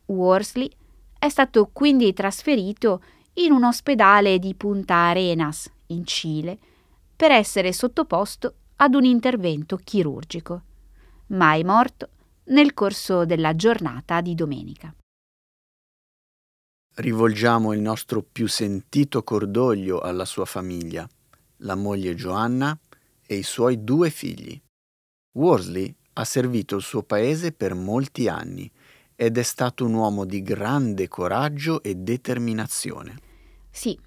Worsley 0.06 0.78
è 1.20 1.28
stato 1.28 1.70
quindi 1.72 2.14
trasferito 2.14 3.04
in 3.34 3.52
un 3.52 3.66
ospedale 3.66 4.40
di 4.40 4.56
Punta 4.56 4.96
Arenas, 4.96 5.70
in 5.88 6.06
Cile, 6.06 6.58
per 7.16 7.32
essere 7.32 7.74
sottoposto 7.74 8.56
ad 8.78 8.96
un 8.96 9.04
intervento 9.04 9.76
chirurgico, 9.76 10.64
ma 11.28 11.54
è 11.54 11.64
morto 11.64 12.10
nel 12.46 12.74
corso 12.74 13.26
della 13.26 13.54
giornata 13.56 14.22
di 14.22 14.34
domenica. 14.34 14.94
Rivolgiamo 16.96 17.74
il 17.74 17.82
nostro 17.82 18.24
più 18.24 18.48
sentito 18.48 19.24
cordoglio 19.24 20.00
alla 20.00 20.26
sua 20.26 20.46
famiglia, 20.46 21.08
la 21.58 21.76
moglie 21.76 22.16
Joanna 22.16 22.78
e 23.26 23.36
i 23.36 23.44
suoi 23.44 23.84
due 23.84 24.10
figli. 24.10 24.60
Worsley 25.34 25.94
ha 26.14 26.24
servito 26.24 26.78
il 26.78 26.82
suo 26.82 27.04
paese 27.04 27.52
per 27.52 27.74
molti 27.74 28.28
anni 28.28 28.70
ed 29.22 29.38
è 29.38 29.44
stato 29.44 29.84
un 29.84 29.96
uomo 29.96 30.24
di 30.24 30.42
grande 30.42 31.10
coraggio 31.10 31.84
e 31.84 31.96
determinazione. 31.96 33.18
Sì, 33.70 34.00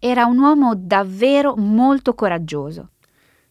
era 0.00 0.24
un 0.24 0.40
uomo 0.40 0.74
davvero 0.74 1.54
molto 1.54 2.14
coraggioso. 2.14 2.90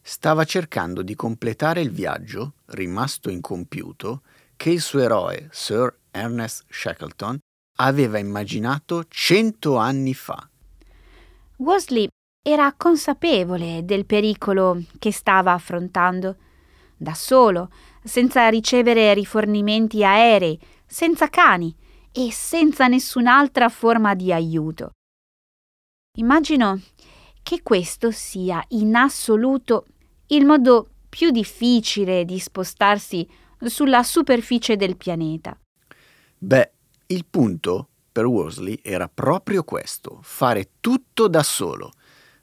Stava 0.02 0.44
cercando 0.44 1.02
di 1.04 1.16
completare 1.16 1.80
il 1.80 1.90
viaggio, 1.90 2.56
rimasto 2.66 3.30
incompiuto, 3.30 4.24
che 4.58 4.72
il 4.72 4.82
suo 4.82 5.00
eroe, 5.00 5.48
Sir 5.54 6.00
Ernest 6.12 6.66
Shackleton, 6.68 7.40
aveva 7.78 8.18
immaginato 8.18 9.06
cento 9.08 9.78
anni 9.78 10.14
fa. 10.14 10.50
Worsley 11.60 12.10
era 12.42 12.74
consapevole 12.76 13.86
del 13.86 14.06
pericolo 14.06 14.84
che 15.00 15.14
stava 15.14 15.54
affrontando. 15.54 16.36
Da 16.98 17.14
solo, 17.14 17.70
senza 18.04 18.50
ricevere 18.50 19.14
rifornimenti 19.14 20.04
aerei, 20.04 20.60
senza 20.86 21.30
cani 21.30 21.76
e 22.12 22.32
senza 22.32 22.88
nessun'altra 22.88 23.70
forma 23.70 24.16
di 24.16 24.32
aiuto. 24.32 24.92
Immagino 26.18 26.82
che 27.44 27.62
questo 27.62 28.12
sia 28.12 28.64
in 28.70 28.96
assoluto 28.96 29.86
il 30.28 30.46
modo 30.46 30.90
più 31.10 31.30
difficile 31.32 32.26
di 32.26 32.40
spostarsi 32.40 33.28
sulla 33.60 34.04
superficie 34.04 34.76
del 34.76 34.96
pianeta. 34.96 35.60
Beh, 36.38 36.72
il 37.08 37.26
punto 37.30 37.90
per 38.12 38.26
Worsley 38.26 38.80
era 38.82 39.10
proprio 39.10 39.64
questo, 39.64 40.20
fare 40.24 40.72
tutto 40.80 41.28
da 41.28 41.44
solo. 41.44 41.92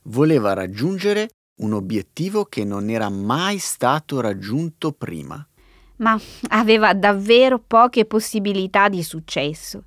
Voleva 0.02 0.52
raggiungere 0.52 1.31
un 1.62 1.72
obiettivo 1.72 2.44
che 2.44 2.64
non 2.64 2.90
era 2.90 3.09
mai 3.09 3.59
stato 3.59 4.20
raggiunto 4.20 4.92
prima 4.92 5.46
ma 6.03 6.21
aveva 6.49 6.93
davvero 6.95 7.59
poche 7.59 8.05
possibilità 8.05 8.88
di 8.88 9.03
successo. 9.03 9.85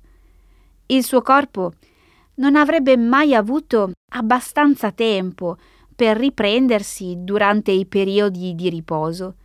Il 0.86 1.04
suo 1.04 1.22
corpo 1.22 1.74
non 2.36 2.56
avrebbe 2.56 2.96
mai 2.96 3.34
avuto 3.34 3.92
abbastanza 4.12 4.92
tempo 4.92 5.56
per 5.94 6.16
riprendersi 6.16 7.14
durante 7.18 7.70
i 7.70 7.86
periodi 7.86 8.54
di 8.54 8.68
riposo, 8.68 9.36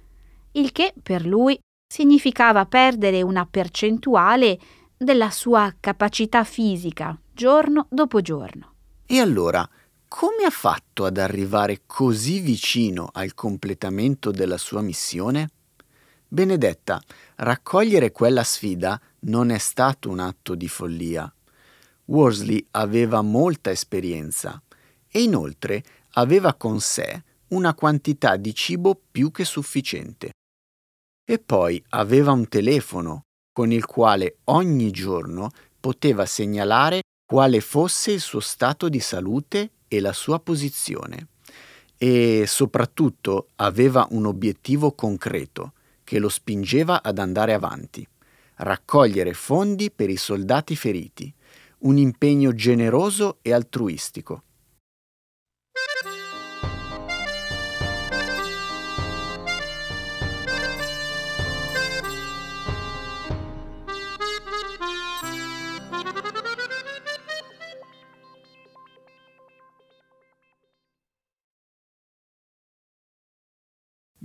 il 0.54 0.72
che 0.72 0.94
per 1.02 1.26
lui 1.26 1.58
significava 1.88 2.66
perdere 2.66 3.22
una 3.22 3.46
percentuale 3.46 4.60
della 4.98 5.30
sua 5.30 5.74
capacità 5.80 6.44
fisica 6.44 7.18
giorno 7.34 7.88
dopo 7.90 8.22
giorno. 8.22 8.74
E 9.06 9.20
allora, 9.20 9.68
come 10.08 10.44
ha 10.46 10.50
fatto 10.50 11.06
ad 11.06 11.18
arrivare 11.18 11.82
così 11.86 12.40
vicino 12.40 13.10
al 13.12 13.34
completamento 13.34 14.32
della 14.32 14.58
sua 14.58 14.82
missione? 14.82 15.50
Benedetta, 16.34 17.02
raccogliere 17.36 18.14
quella 18.14 18.46
sfida 18.46 18.98
non 19.24 19.50
è 19.50 19.58
stato 19.58 20.10
un 20.10 20.20
atto 20.20 20.56
di 20.56 20.70
follia. 20.70 21.30
Worsley 22.06 22.66
aveva 22.72 23.22
molta 23.22 23.70
esperienza 23.70 24.62
e 25.10 25.24
inoltre 25.24 25.84
aveva 26.12 26.54
con 26.54 26.80
sé 26.80 27.22
una 27.50 27.74
quantità 27.74 28.38
di 28.38 28.56
cibo 28.56 28.98
più 29.12 29.30
che 29.32 29.44
sufficiente. 29.44 30.32
E 31.30 31.38
poi 31.38 31.84
aveva 31.90 32.32
un 32.32 32.48
telefono 32.48 33.24
con 33.52 33.74
il 33.74 33.86
quale 33.86 34.38
ogni 34.46 34.90
giorno 34.90 35.50
poteva 35.82 36.26
segnalare 36.26 37.02
quale 37.26 37.60
fosse 37.60 38.14
il 38.14 38.22
suo 38.22 38.40
stato 38.40 38.88
di 38.88 39.02
salute 39.02 39.72
e 39.90 40.00
la 40.00 40.14
sua 40.14 40.40
posizione. 40.40 41.28
E 41.98 42.46
soprattutto 42.48 43.50
aveva 43.56 44.08
un 44.12 44.26
obiettivo 44.26 44.94
concreto, 44.94 45.74
che 46.12 46.20
lo 46.20 46.28
spingeva 46.28 47.04
ad 47.04 47.20
andare 47.20 47.54
avanti, 47.54 48.06
raccogliere 48.56 49.32
fondi 49.32 49.90
per 49.92 50.10
i 50.10 50.18
soldati 50.18 50.76
feriti, 50.76 51.34
un 51.84 51.96
impegno 51.96 52.54
generoso 52.54 53.38
e 53.42 53.54
altruistico. 53.54 54.44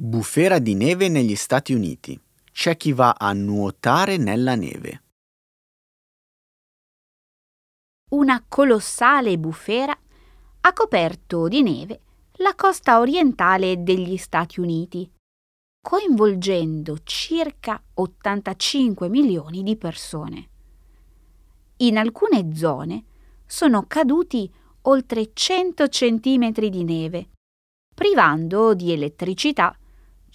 Bufera 0.06 0.60
di 0.60 0.76
neve 0.76 1.08
negli 1.08 1.34
Stati 1.34 1.72
Uniti. 1.72 2.16
C'è 2.52 2.76
chi 2.76 2.92
va 2.92 3.16
a 3.18 3.32
nuotare 3.32 4.18
nella 4.18 4.54
neve. 4.54 5.02
Una 8.12 8.44
colossale 8.46 9.36
bufera 9.36 9.98
ha 10.60 10.72
coperto 10.72 11.48
di 11.48 11.60
neve 11.60 12.00
la 12.34 12.54
costa 12.54 13.00
orientale 13.00 13.82
degli 13.82 14.16
Stati 14.16 14.60
Uniti, 14.60 15.10
coinvolgendo 15.82 16.98
circa 17.02 17.82
85 17.94 19.08
milioni 19.08 19.64
di 19.64 19.74
persone. 19.76 20.48
In 21.78 21.98
alcune 21.98 22.54
zone 22.54 23.04
sono 23.44 23.86
caduti 23.88 24.48
oltre 24.82 25.32
100 25.32 25.88
centimetri 25.88 26.70
di 26.70 26.84
neve, 26.84 27.30
privando 27.92 28.72
di 28.72 28.92
elettricità 28.92 29.76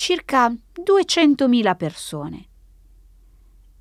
circa 0.01 0.49
200.000 0.49 1.75
persone. 1.75 2.47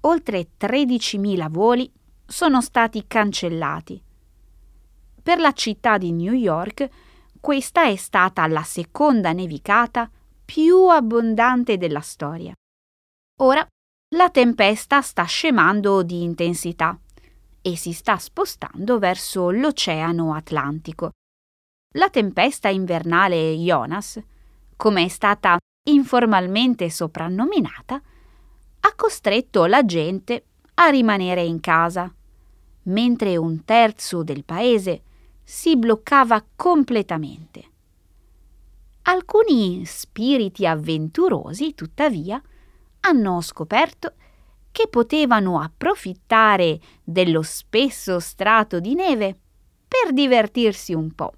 Oltre 0.01 0.51
13.000 0.61 1.49
voli 1.49 1.91
sono 2.27 2.61
stati 2.61 3.07
cancellati. 3.07 4.03
Per 5.23 5.39
la 5.39 5.53
città 5.53 5.97
di 5.97 6.13
New 6.13 6.35
York 6.35 6.87
questa 7.41 7.85
è 7.87 7.97
stata 7.97 8.47
la 8.49 8.63
seconda 8.65 9.33
nevicata 9.33 10.11
più 10.45 10.89
abbondante 10.89 11.79
della 11.79 12.03
storia. 12.03 12.53
Ora 13.41 13.67
la 14.15 14.29
tempesta 14.29 15.01
sta 15.01 15.25
scemando 15.25 16.03
di 16.03 16.23
intensità 16.23 17.01
e 17.63 17.77
si 17.79 17.93
sta 17.93 18.19
spostando 18.19 18.99
verso 18.99 19.49
l'Oceano 19.49 20.35
Atlantico. 20.35 21.13
La 21.95 22.11
tempesta 22.11 22.69
invernale 22.69 23.55
Jonas, 23.55 24.23
come 24.77 25.05
è 25.07 25.09
stata 25.09 25.57
informalmente 25.91 26.89
soprannominata, 26.91 28.01
ha 28.81 28.95
costretto 28.95 29.67
la 29.67 29.85
gente 29.85 30.45
a 30.75 30.89
rimanere 30.89 31.43
in 31.43 31.61
casa, 31.61 32.13
mentre 32.85 33.37
un 33.37 33.65
terzo 33.65 34.23
del 34.23 34.45
paese 34.45 35.03
si 35.43 35.77
bloccava 35.77 36.45
completamente. 36.57 37.69
Alcuni 39.03 39.85
spiriti 39.85 40.67
avventurosi, 40.67 41.75
tuttavia, 41.75 42.41
hanno 43.01 43.41
scoperto 43.41 44.15
che 44.71 44.89
potevano 44.89 45.61
approfittare 45.61 46.79
dello 47.03 47.43
spesso 47.43 48.21
strato 48.21 48.79
di 48.79 48.95
neve 48.95 49.37
per 49.89 50.13
divertirsi 50.13 50.95
un 50.95 51.13
po'. 51.13 51.33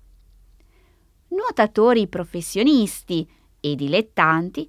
Nuotatori 1.28 2.08
professionisti 2.08 3.26
e 3.62 3.76
dilettanti 3.76 4.68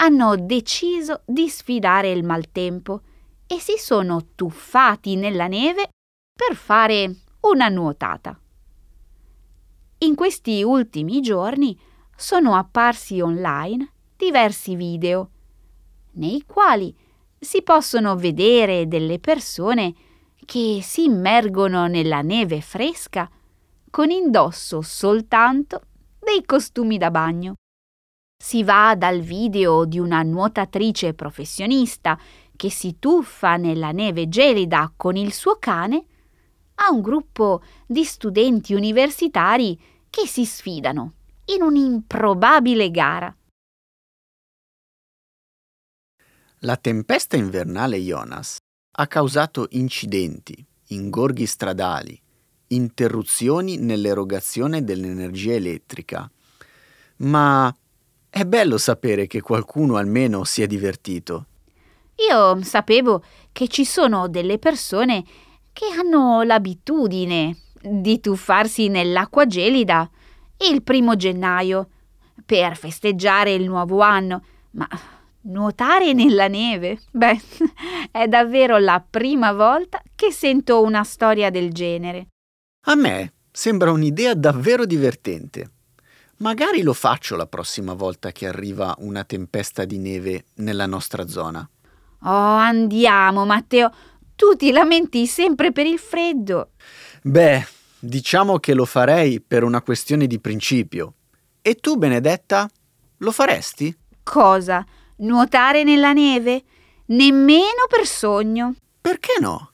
hanno 0.00 0.36
deciso 0.36 1.22
di 1.26 1.48
sfidare 1.48 2.10
il 2.12 2.24
maltempo 2.24 3.02
e 3.46 3.58
si 3.58 3.76
sono 3.76 4.28
tuffati 4.36 5.16
nella 5.16 5.48
neve 5.48 5.88
per 6.32 6.56
fare 6.56 7.16
una 7.40 7.68
nuotata. 7.68 8.40
In 9.98 10.14
questi 10.14 10.62
ultimi 10.62 11.20
giorni 11.20 11.76
sono 12.16 12.54
apparsi 12.54 13.20
online 13.20 13.92
diversi 14.16 14.76
video, 14.76 15.30
nei 16.12 16.44
quali 16.46 16.94
si 17.38 17.62
possono 17.62 18.14
vedere 18.14 18.86
delle 18.86 19.18
persone 19.18 19.94
che 20.44 20.80
si 20.82 21.04
immergono 21.04 21.86
nella 21.86 22.22
neve 22.22 22.60
fresca 22.60 23.28
con 23.90 24.10
indosso 24.10 24.80
soltanto 24.82 25.82
dei 26.20 26.44
costumi 26.44 26.98
da 26.98 27.10
bagno. 27.10 27.54
Si 28.40 28.62
va 28.62 28.94
dal 28.96 29.20
video 29.20 29.84
di 29.84 29.98
una 29.98 30.22
nuotatrice 30.22 31.12
professionista 31.12 32.18
che 32.54 32.70
si 32.70 32.98
tuffa 32.98 33.56
nella 33.56 33.90
neve 33.90 34.28
gelida 34.28 34.92
con 34.96 35.16
il 35.16 35.32
suo 35.32 35.56
cane 35.58 36.04
a 36.76 36.92
un 36.92 37.00
gruppo 37.02 37.62
di 37.84 38.04
studenti 38.04 38.74
universitari 38.74 39.78
che 40.08 40.26
si 40.26 40.46
sfidano 40.46 41.14
in 41.46 41.62
un'improbabile 41.62 42.90
gara. 42.90 43.36
La 46.60 46.76
tempesta 46.76 47.36
invernale 47.36 47.98
Jonas 47.98 48.56
ha 48.96 49.06
causato 49.06 49.66
incidenti, 49.70 50.64
ingorghi 50.88 51.46
stradali, 51.46 52.20
interruzioni 52.68 53.78
nell'erogazione 53.78 54.82
dell'energia 54.82 55.54
elettrica. 55.54 56.30
Ma 57.18 57.72
è 58.30 58.44
bello 58.44 58.78
sapere 58.78 59.26
che 59.26 59.40
qualcuno 59.40 59.96
almeno 59.96 60.44
si 60.44 60.62
è 60.62 60.66
divertito. 60.66 61.46
Io 62.28 62.62
sapevo 62.62 63.22
che 63.52 63.68
ci 63.68 63.84
sono 63.84 64.28
delle 64.28 64.58
persone 64.58 65.24
che 65.72 65.86
hanno 65.96 66.42
l'abitudine 66.42 67.56
di 67.80 68.20
tuffarsi 68.20 68.88
nell'acqua 68.88 69.46
gelida 69.46 70.10
il 70.68 70.82
primo 70.82 71.14
gennaio 71.14 71.88
per 72.44 72.76
festeggiare 72.76 73.52
il 73.52 73.64
nuovo 73.64 74.00
anno, 74.00 74.42
ma 74.72 74.88
nuotare 75.42 76.12
nella 76.12 76.48
neve? 76.48 77.00
Beh, 77.10 77.40
è 78.10 78.26
davvero 78.26 78.78
la 78.78 79.04
prima 79.08 79.52
volta 79.52 80.02
che 80.14 80.32
sento 80.32 80.82
una 80.82 81.04
storia 81.04 81.50
del 81.50 81.72
genere. 81.72 82.28
A 82.86 82.94
me 82.94 83.32
sembra 83.52 83.92
un'idea 83.92 84.34
davvero 84.34 84.84
divertente. 84.84 85.70
Magari 86.38 86.82
lo 86.82 86.92
faccio 86.92 87.34
la 87.34 87.46
prossima 87.46 87.94
volta 87.94 88.30
che 88.30 88.46
arriva 88.46 88.94
una 88.98 89.24
tempesta 89.24 89.84
di 89.84 89.98
neve 89.98 90.44
nella 90.56 90.86
nostra 90.86 91.26
zona. 91.26 91.68
Oh, 92.22 92.28
andiamo, 92.28 93.44
Matteo. 93.44 93.92
Tu 94.36 94.54
ti 94.54 94.70
lamenti 94.70 95.26
sempre 95.26 95.72
per 95.72 95.86
il 95.86 95.98
freddo. 95.98 96.70
Beh, 97.22 97.66
diciamo 97.98 98.58
che 98.58 98.74
lo 98.74 98.84
farei 98.84 99.40
per 99.40 99.64
una 99.64 99.82
questione 99.82 100.28
di 100.28 100.38
principio. 100.38 101.14
E 101.60 101.74
tu, 101.74 101.96
Benedetta, 101.96 102.68
lo 103.18 103.32
faresti? 103.32 103.96
Cosa? 104.22 104.86
Nuotare 105.16 105.82
nella 105.82 106.12
neve? 106.12 106.62
Nemmeno 107.06 107.86
per 107.88 108.06
sogno. 108.06 108.76
Perché 109.00 109.40
no? 109.40 109.72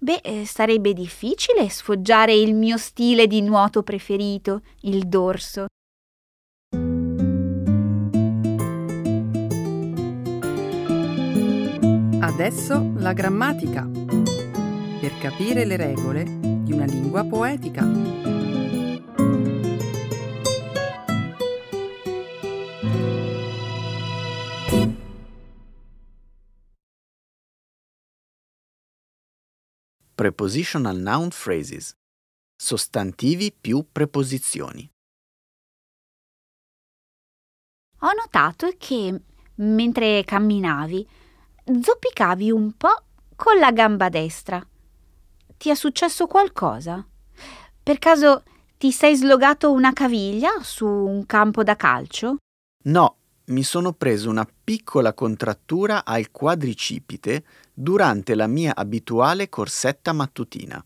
Beh, 0.00 0.20
eh, 0.22 0.46
sarebbe 0.46 0.94
difficile 0.94 1.68
sfoggiare 1.68 2.32
il 2.32 2.54
mio 2.54 2.78
stile 2.78 3.26
di 3.26 3.42
nuoto 3.42 3.82
preferito, 3.82 4.62
il 4.82 5.06
dorso. 5.06 5.66
Adesso 12.28 12.92
la 12.96 13.14
grammatica. 13.14 13.84
Per 13.84 15.18
capire 15.18 15.64
le 15.64 15.76
regole 15.78 16.24
di 16.24 16.72
una 16.72 16.84
lingua 16.84 17.24
poetica. 17.24 17.82
Prepositional 30.14 30.98
noun 30.98 31.30
phrases. 31.30 31.96
Sostantivi 32.54 33.56
più 33.58 33.86
preposizioni. 33.90 34.86
Ho 38.00 38.12
notato 38.12 38.74
che 38.76 39.18
mentre 39.54 40.22
camminavi 40.24 41.08
zoppicavi 41.80 42.50
un 42.50 42.72
po' 42.76 43.02
con 43.36 43.58
la 43.58 43.70
gamba 43.72 44.08
destra. 44.08 44.64
Ti 45.56 45.70
è 45.70 45.74
successo 45.74 46.26
qualcosa? 46.26 47.04
Per 47.82 47.98
caso 47.98 48.42
ti 48.76 48.92
sei 48.92 49.16
slogato 49.16 49.72
una 49.72 49.92
caviglia 49.92 50.60
su 50.62 50.86
un 50.86 51.26
campo 51.26 51.62
da 51.62 51.76
calcio? 51.76 52.36
No, 52.84 53.16
mi 53.46 53.62
sono 53.62 53.92
preso 53.92 54.28
una 54.30 54.46
piccola 54.64 55.14
contrattura 55.14 56.04
al 56.04 56.30
quadricipite 56.30 57.44
durante 57.72 58.34
la 58.34 58.46
mia 58.46 58.74
abituale 58.74 59.48
corsetta 59.48 60.12
mattutina. 60.12 60.84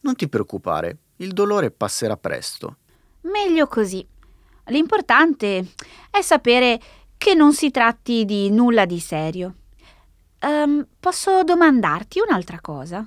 Non 0.00 0.16
ti 0.16 0.28
preoccupare, 0.28 0.98
il 1.16 1.32
dolore 1.32 1.70
passerà 1.70 2.16
presto. 2.16 2.76
Meglio 3.22 3.66
così. 3.66 4.06
L'importante 4.66 5.72
è 6.10 6.20
sapere 6.22 6.80
che 7.16 7.34
non 7.34 7.52
si 7.52 7.70
tratti 7.70 8.24
di 8.24 8.50
nulla 8.50 8.86
di 8.86 8.98
serio. 8.98 9.54
Um, 10.42 10.86
posso 10.98 11.44
domandarti 11.44 12.20
un'altra 12.20 12.60
cosa? 12.60 13.06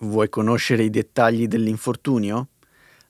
Vuoi 0.00 0.28
conoscere 0.28 0.82
i 0.82 0.90
dettagli 0.90 1.46
dell'infortunio? 1.46 2.48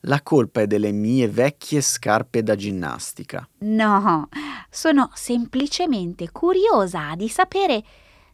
La 0.06 0.22
colpa 0.22 0.60
è 0.60 0.66
delle 0.66 0.92
mie 0.92 1.28
vecchie 1.28 1.80
scarpe 1.80 2.42
da 2.42 2.54
ginnastica. 2.54 3.48
No, 3.60 4.28
sono 4.70 5.10
semplicemente 5.14 6.30
curiosa 6.30 7.14
di 7.16 7.28
sapere 7.28 7.82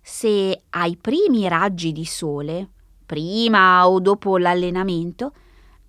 se 0.03 0.63
ai 0.71 0.97
primi 0.97 1.47
raggi 1.49 1.93
di 1.93 2.05
sole, 2.05 2.69
prima 3.07 3.89
o 3.89 4.01
dopo 4.01 4.37
l'allenamento, 4.37 5.33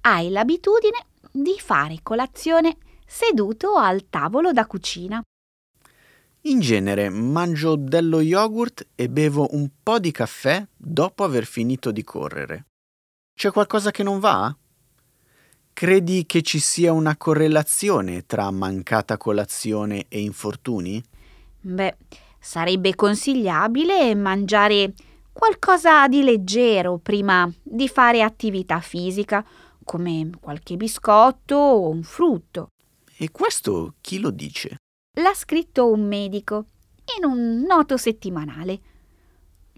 hai 0.01 0.29
l'abitudine 0.29 1.05
di 1.31 1.55
fare 1.59 1.99
colazione 2.03 2.77
seduto 3.05 3.75
al 3.75 4.07
tavolo 4.09 4.51
da 4.51 4.65
cucina. 4.65 5.21
In 6.45 6.59
genere 6.59 7.09
mangio 7.09 7.75
dello 7.75 8.19
yogurt 8.19 8.87
e 8.95 9.09
bevo 9.09 9.49
un 9.51 9.69
po' 9.83 9.99
di 9.99 10.09
caffè 10.09 10.67
dopo 10.75 11.23
aver 11.23 11.45
finito 11.45 11.91
di 11.91 12.03
correre. 12.03 12.65
C'è 13.37 13.51
qualcosa 13.51 13.91
che 13.91 14.01
non 14.01 14.19
va? 14.19 14.55
Credi 15.71 16.25
che 16.25 16.41
ci 16.41 16.57
sia 16.57 16.93
una 16.93 17.15
correlazione 17.15 18.25
tra 18.25 18.49
mancata 18.49 19.17
colazione 19.17 20.05
e 20.07 20.19
infortuni? 20.21 21.03
Beh, 21.61 21.95
sarebbe 22.39 22.95
consigliabile 22.95 24.15
mangiare 24.15 24.95
qualcosa 25.31 26.07
di 26.07 26.23
leggero 26.23 26.97
prima 26.97 27.47
di 27.61 27.87
fare 27.87 28.23
attività 28.23 28.79
fisica, 28.79 29.45
come 29.83 30.31
qualche 30.39 30.75
biscotto 30.75 31.55
o 31.55 31.89
un 31.89 32.01
frutto. 32.01 32.69
E 33.15 33.29
questo 33.29 33.93
chi 34.01 34.19
lo 34.19 34.31
dice? 34.31 34.80
L'ha 35.19 35.33
scritto 35.33 35.91
un 35.91 36.07
medico 36.07 36.67
in 37.17 37.25
un 37.25 37.63
noto 37.67 37.97
settimanale. 37.97 38.79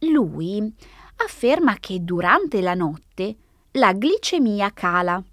Lui 0.01 0.71
afferma 1.17 1.77
che 1.79 2.03
durante 2.03 2.61
la 2.61 2.75
notte 2.75 3.35
la 3.71 3.93
glicemia 3.93 4.71
cala 4.73 5.23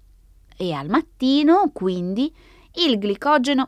e 0.57 0.73
al 0.73 0.89
mattino, 0.89 1.69
quindi, 1.71 2.33
il 2.75 2.97
glicogeno 2.97 3.67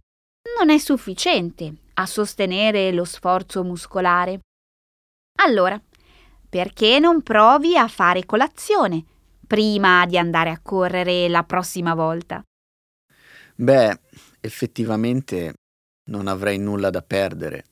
non 0.57 0.69
è 0.69 0.79
sufficiente 0.79 1.73
a 1.95 2.05
sostenere 2.07 2.91
lo 2.91 3.05
sforzo 3.05 3.63
muscolare. 3.63 4.39
Allora, 5.41 5.79
perché 6.49 6.97
non 6.99 7.21
provi 7.21 7.77
a 7.77 7.87
fare 7.87 8.25
colazione 8.25 9.03
prima 9.45 10.05
di 10.07 10.17
andare 10.17 10.49
a 10.49 10.59
correre 10.59 11.27
la 11.29 11.43
prossima 11.43 11.93
volta? 11.93 12.43
Beh, 13.55 13.99
effettivamente 14.39 15.53
non 16.05 16.27
avrei 16.27 16.57
nulla 16.57 16.89
da 16.89 17.01
perdere. 17.01 17.65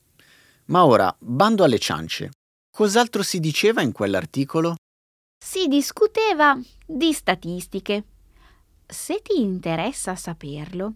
Ma 0.66 0.84
ora, 0.84 1.14
bando 1.18 1.64
alle 1.64 1.78
ciance. 1.78 2.30
Cos'altro 2.70 3.22
si 3.22 3.40
diceva 3.40 3.82
in 3.82 3.92
quell'articolo? 3.92 4.76
Si 5.44 5.66
discuteva 5.66 6.58
di 6.86 7.12
statistiche. 7.12 8.04
Se 8.86 9.20
ti 9.22 9.40
interessa 9.40 10.14
saperlo, 10.14 10.94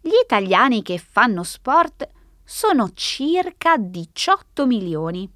gli 0.00 0.14
italiani 0.22 0.82
che 0.82 0.98
fanno 0.98 1.42
sport 1.42 2.08
sono 2.44 2.90
circa 2.94 3.76
18 3.76 4.66
milioni 4.66 5.30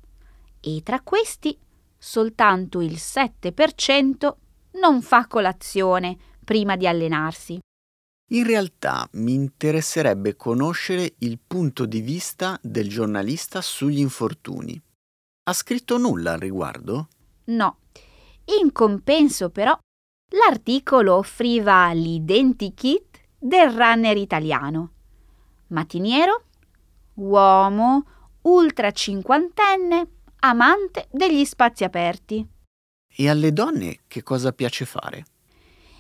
e 0.60 0.80
tra 0.82 1.00
questi 1.00 1.58
soltanto 1.98 2.80
il 2.80 2.94
7% 2.94 4.34
non 4.80 5.02
fa 5.02 5.26
colazione 5.26 6.16
prima 6.44 6.76
di 6.76 6.86
allenarsi. 6.86 7.58
In 8.30 8.44
realtà 8.44 9.06
mi 9.12 9.34
interesserebbe 9.34 10.36
conoscere 10.36 11.14
il 11.18 11.38
punto 11.44 11.84
di 11.84 12.00
vista 12.00 12.58
del 12.62 12.88
giornalista 12.88 13.60
sugli 13.60 13.98
infortuni. 13.98 14.80
Ha 15.44 15.52
scritto 15.52 15.98
nulla 15.98 16.32
al 16.32 16.38
riguardo? 16.38 17.08
No. 17.44 17.78
In 18.60 18.72
compenso, 18.72 19.50
però, 19.50 19.76
l'articolo 20.36 21.16
offriva 21.16 21.92
l'identikit 21.92 23.20
del 23.38 23.70
runner 23.70 24.16
italiano. 24.16 24.92
Mattiniero, 25.68 26.44
uomo, 27.14 28.06
ultra 28.42 28.92
cinquantenne, 28.92 30.08
amante 30.40 31.08
degli 31.10 31.44
spazi 31.44 31.84
aperti. 31.84 32.46
E 33.14 33.28
alle 33.28 33.52
donne 33.52 34.00
che 34.06 34.22
cosa 34.22 34.52
piace 34.52 34.86
fare? 34.86 35.24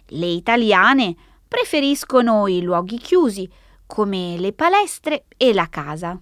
Le 0.06 0.26
italiane 0.26 1.14
preferiscono 1.52 2.48
i 2.48 2.62
luoghi 2.62 2.96
chiusi, 2.96 3.46
come 3.84 4.38
le 4.38 4.54
palestre 4.54 5.26
e 5.36 5.52
la 5.52 5.68
casa. 5.68 6.18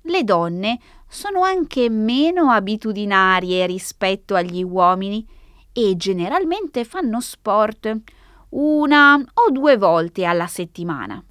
Le 0.00 0.24
donne 0.24 0.80
sono 1.06 1.42
anche 1.42 1.90
meno 1.90 2.50
abitudinarie 2.50 3.66
rispetto 3.66 4.34
agli 4.34 4.62
uomini 4.62 5.28
e 5.74 5.94
generalmente 5.98 6.86
fanno 6.86 7.20
sport 7.20 7.94
una 8.50 9.16
o 9.16 9.50
due 9.50 9.76
volte 9.76 10.24
alla 10.24 10.46
settimana. 10.46 11.22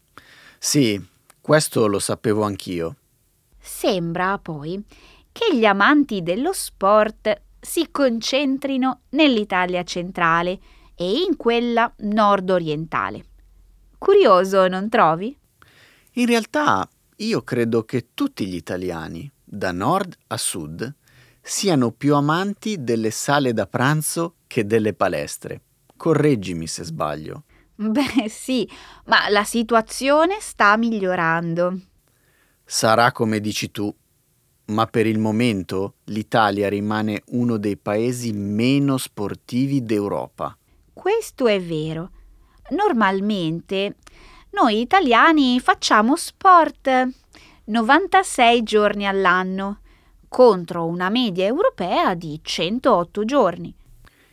Sì, 0.59 1.03
questo 1.41 1.87
lo 1.87 1.97
sapevo 1.97 2.43
anch'io. 2.43 2.95
Sembra 3.57 4.37
poi 4.37 4.83
che 5.31 5.57
gli 5.57 5.65
amanti 5.65 6.21
dello 6.21 6.53
sport 6.53 7.41
si 7.59 7.89
concentrino 7.89 8.99
nell'Italia 9.09 9.81
centrale 9.81 10.59
e 11.01 11.21
in 11.25 11.37
quella 11.37 11.89
nord-orientale. 11.99 13.23
Curioso, 13.97 14.67
non 14.67 14.89
trovi? 14.89 15.33
In 16.13 16.25
realtà 16.25 16.85
io 17.15 17.41
credo 17.41 17.85
che 17.85 18.09
tutti 18.13 18.45
gli 18.45 18.55
italiani, 18.55 19.31
da 19.41 19.71
nord 19.71 20.13
a 20.27 20.35
sud, 20.35 20.93
siano 21.41 21.91
più 21.91 22.15
amanti 22.15 22.83
delle 22.83 23.11
sale 23.11 23.53
da 23.53 23.65
pranzo 23.65 24.35
che 24.45 24.65
delle 24.65 24.93
palestre. 24.93 25.61
Correggimi 25.95 26.67
se 26.67 26.83
sbaglio. 26.83 27.43
Beh 27.75 28.27
sì, 28.27 28.69
ma 29.05 29.29
la 29.29 29.45
situazione 29.45 30.39
sta 30.41 30.75
migliorando. 30.75 31.79
Sarà 32.65 33.13
come 33.13 33.39
dici 33.39 33.71
tu, 33.71 33.93
ma 34.65 34.85
per 34.85 35.07
il 35.07 35.17
momento 35.17 35.95
l'Italia 36.05 36.67
rimane 36.67 37.23
uno 37.27 37.55
dei 37.55 37.77
paesi 37.77 38.33
meno 38.33 38.97
sportivi 38.97 39.81
d'Europa. 39.81 40.53
Questo 40.99 41.47
è 41.47 41.61
vero. 41.61 42.11
Normalmente 42.71 43.95
noi 44.49 44.81
italiani 44.81 45.61
facciamo 45.61 46.17
sport 46.17 46.89
96 47.63 48.63
giorni 48.63 49.07
all'anno 49.07 49.79
contro 50.27 50.85
una 50.87 51.07
media 51.07 51.45
europea 51.45 52.15
di 52.15 52.41
108 52.43 53.23
giorni. 53.23 53.73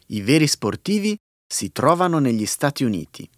I 0.07 0.21
veri 0.23 0.49
sportivi 0.49 1.17
si 1.47 1.71
trovano 1.71 2.19
negli 2.19 2.47
Stati 2.47 2.83
Uniti. 2.83 3.31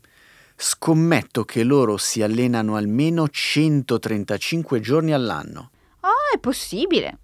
Scommetto 0.57 1.45
che 1.45 1.65
loro 1.65 1.99
si 1.99 2.23
allenano 2.23 2.77
almeno 2.77 3.29
135 3.29 4.81
giorni 4.81 5.13
all'anno. 5.13 5.71
Ah, 6.01 6.35
è 6.35 6.39
possibile. 6.39 7.19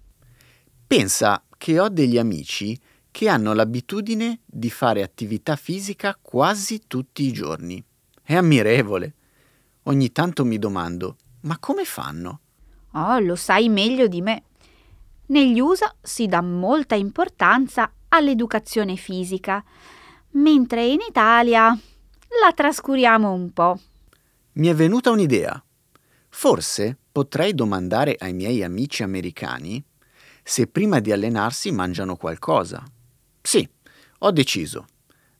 Pensa 0.85 1.43
che 1.57 1.79
ho 1.79 1.89
degli 1.89 2.19
amici 2.19 2.79
che 3.15 3.29
hanno 3.29 3.53
l'abitudine 3.53 4.39
di 4.45 4.69
fare 4.69 5.01
attività 5.01 5.55
fisica 5.55 6.19
quasi 6.21 6.81
tutti 6.85 7.23
i 7.23 7.31
giorni. 7.31 7.81
È 8.21 8.35
ammirevole. 8.35 9.13
Ogni 9.83 10.11
tanto 10.11 10.43
mi 10.43 10.59
domando, 10.59 11.15
ma 11.43 11.57
come 11.57 11.85
fanno? 11.85 12.41
Oh, 12.91 13.19
lo 13.19 13.37
sai 13.37 13.69
meglio 13.69 14.07
di 14.07 14.19
me. 14.19 14.43
Negli 15.27 15.61
USA 15.61 15.95
si 16.01 16.27
dà 16.27 16.41
molta 16.41 16.95
importanza 16.95 17.89
all'educazione 18.09 18.97
fisica, 18.97 19.63
mentre 20.31 20.85
in 20.85 20.99
Italia 21.07 21.69
la 21.69 22.51
trascuriamo 22.53 23.31
un 23.31 23.53
po'. 23.53 23.79
Mi 24.55 24.67
è 24.67 24.75
venuta 24.75 25.11
un'idea. 25.11 25.63
Forse 26.27 26.97
potrei 27.13 27.53
domandare 27.53 28.17
ai 28.19 28.33
miei 28.33 28.61
amici 28.61 29.03
americani 29.03 29.81
se 30.43 30.67
prima 30.67 30.99
di 30.99 31.13
allenarsi 31.13 31.71
mangiano 31.71 32.17
qualcosa. 32.17 32.83
Sì, 33.45 33.69
ho 34.21 34.31
deciso. 34.31 34.87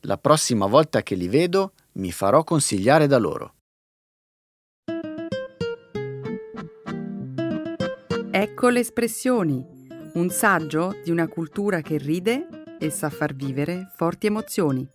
La 0.02 0.16
prossima 0.16 0.66
volta 0.66 1.02
che 1.02 1.16
li 1.16 1.26
vedo 1.26 1.72
mi 1.94 2.12
farò 2.12 2.44
consigliare 2.44 3.08
da 3.08 3.18
loro. 3.18 3.54
Ecco 8.30 8.68
le 8.68 8.78
espressioni, 8.78 9.60
un 10.14 10.30
saggio 10.30 11.00
di 11.02 11.10
una 11.10 11.26
cultura 11.26 11.80
che 11.80 11.98
ride 11.98 12.76
e 12.78 12.90
sa 12.90 13.10
far 13.10 13.34
vivere 13.34 13.90
forti 13.96 14.28
emozioni. 14.28 14.88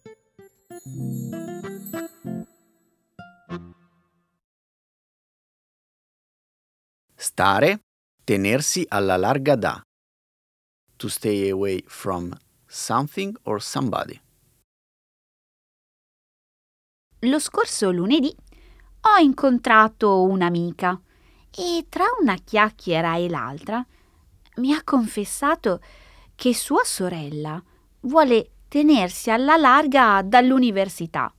Stare, 7.13 7.81
tenersi 8.23 8.85
alla 8.87 9.17
larga 9.17 9.55
da. 9.57 9.81
To 10.95 11.09
stay 11.09 11.49
away 11.49 11.83
from 11.87 12.33
something 12.71 13.35
or 13.43 13.61
somebody. 13.61 14.19
Lo 17.25 17.39
scorso 17.39 17.91
lunedì 17.91 18.33
ho 19.01 19.21
incontrato 19.21 20.23
un'amica 20.23 20.99
e 21.55 21.85
tra 21.89 22.05
una 22.19 22.35
chiacchiera 22.35 23.17
e 23.17 23.29
l'altra 23.29 23.85
mi 24.55 24.73
ha 24.73 24.81
confessato 24.83 25.81
che 26.35 26.53
sua 26.53 26.83
sorella 26.83 27.61
vuole 28.01 28.51
tenersi 28.67 29.29
alla 29.29 29.57
larga 29.57 30.21
dall'università. 30.23 31.33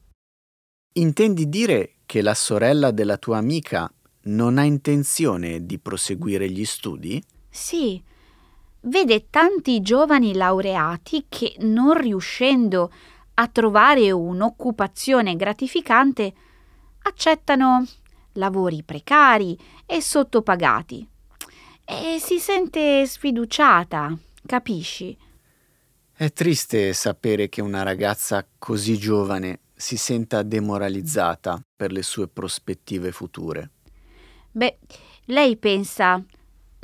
Intendi 0.95 1.49
dire 1.49 1.95
che 2.05 2.21
la 2.21 2.35
sorella 2.35 2.91
della 2.91 3.17
tua 3.17 3.39
amica 3.39 3.91
non 4.25 4.59
ha 4.59 4.65
intenzione 4.65 5.65
di 5.65 5.79
proseguire 5.79 6.49
gli 6.51 6.65
studi? 6.65 7.23
Sì, 7.49 8.03
vede 8.83 9.27
tanti 9.31 9.81
giovani 9.81 10.35
laureati 10.35 11.27
che, 11.29 11.55
non 11.61 11.95
riuscendo 11.95 12.93
a 13.35 13.49
trovare 13.49 14.11
un'occupazione 14.11 15.37
gratificante, 15.37 16.33
accettano 17.03 17.87
lavori 18.33 18.83
precari 18.83 19.59
e 19.87 20.01
sottopagati. 20.01 21.07
E 21.85 22.19
si 22.21 22.39
sente 22.39 23.07
sfiduciata, 23.07 24.17
capisci? 24.47 25.17
È 26.15 26.33
triste 26.33 26.93
sapere 26.93 27.49
che 27.49 27.61
una 27.61 27.83
ragazza 27.83 28.47
così 28.59 28.97
giovane 28.97 29.61
si 29.75 29.97
senta 29.97 30.43
demoralizzata 30.43 31.61
per 31.75 31.91
le 31.91 32.03
sue 32.03 32.29
prospettive 32.29 33.11
future. 33.11 33.71
Beh, 34.53 34.79
lei 35.25 35.57
pensa, 35.57 36.23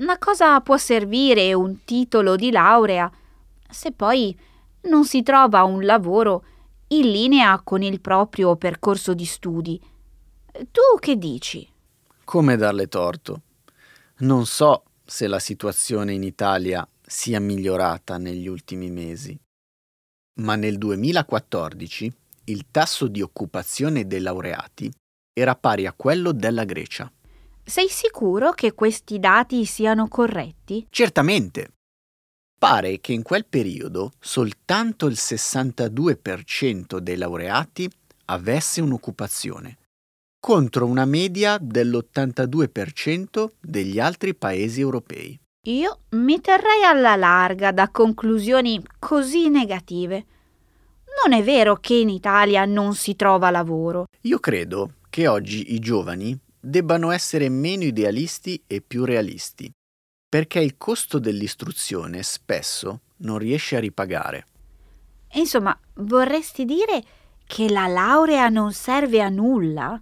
a 0.07 0.19
cosa 0.19 0.61
può 0.61 0.77
servire 0.77 1.53
un 1.55 1.85
titolo 1.85 2.37
di 2.37 2.51
laurea 2.51 3.11
se 3.69 3.93
poi 3.93 4.37
non 4.83 5.05
si 5.05 5.23
trova 5.23 5.65
un 5.65 5.85
lavoro 5.85 6.45
in 6.89 7.11
linea 7.11 7.61
con 7.63 7.83
il 7.83 8.01
proprio 8.01 8.57
percorso 8.57 9.13
di 9.13 9.25
studi? 9.25 9.81
Tu 10.53 10.99
che 10.99 11.17
dici? 11.17 11.69
Come 12.25 12.57
darle 12.57 12.89
torto? 12.89 13.43
Non 14.19 14.47
so 14.47 14.85
se 15.05 15.27
la 15.27 15.39
situazione 15.39 16.13
in 16.13 16.23
Italia 16.23 16.87
sia 17.05 17.41
migliorata 17.41 18.19
negli 18.19 18.47
ultimi 18.47 18.91
mesi, 18.91 19.39
ma 20.41 20.55
nel 20.57 20.79
2014 20.79 22.13
il 22.45 22.67
tasso 22.71 23.09
di 23.09 23.21
occupazione 23.21 24.07
dei 24.07 24.21
laureati 24.21 24.91
era 25.33 25.55
pari 25.55 25.87
a 25.87 25.93
quello 25.93 26.33
della 26.33 26.65
Grecia. 26.65 27.11
Sei 27.69 27.91
sicuro 27.91 28.53
che 28.53 28.73
questi 28.73 29.19
dati 29.19 29.67
siano 29.67 30.09
corretti? 30.09 30.87
Certamente. 30.89 31.75
Pare 32.59 32.99
che 32.99 33.13
in 33.13 33.21
quel 33.21 33.45
periodo 33.45 34.13
soltanto 34.19 35.05
il 35.05 35.17
62% 35.19 36.97
dei 36.97 37.17
laureati 37.17 37.87
avesse 38.25 38.81
un'occupazione, 38.81 39.77
contro 40.41 40.87
una 40.87 41.05
media 41.05 41.59
dell'82% 41.61 43.51
degli 43.61 44.01
altri 44.01 44.35
paesi 44.35 44.81
europei. 44.81 45.39
Io 45.67 45.99
mi 46.13 46.41
terrei 46.41 46.85
alla 46.85 47.17
larga 47.17 47.71
da 47.71 47.91
conclusioni 47.91 48.83
così 48.99 49.51
negative. 49.51 50.25
Non 51.23 51.39
è 51.39 51.45
vero 51.45 51.77
che 51.77 51.97
in 51.97 52.09
Italia 52.09 52.65
non 52.65 52.95
si 52.95 53.15
trova 53.15 53.51
lavoro. 53.51 54.07
Io 54.23 54.39
credo 54.39 54.95
che 55.11 55.29
oggi 55.29 55.75
i 55.75 55.79
giovani 55.81 56.47
debbano 56.69 57.11
essere 57.11 57.49
meno 57.49 57.85
idealisti 57.85 58.63
e 58.67 58.81
più 58.81 59.05
realisti, 59.05 59.71
perché 60.29 60.61
il 60.61 60.77
costo 60.77 61.19
dell'istruzione 61.19 62.23
spesso 62.23 63.01
non 63.19 63.39
riesce 63.39 63.77
a 63.77 63.81
ripagare. 63.81 64.47
Insomma, 65.33 65.79
vorresti 65.95 66.65
dire 66.65 67.03
che 67.47 67.71
la 67.71 67.87
laurea 67.87 68.49
non 68.49 68.73
serve 68.73 69.23
a 69.23 69.29
nulla? 69.29 69.99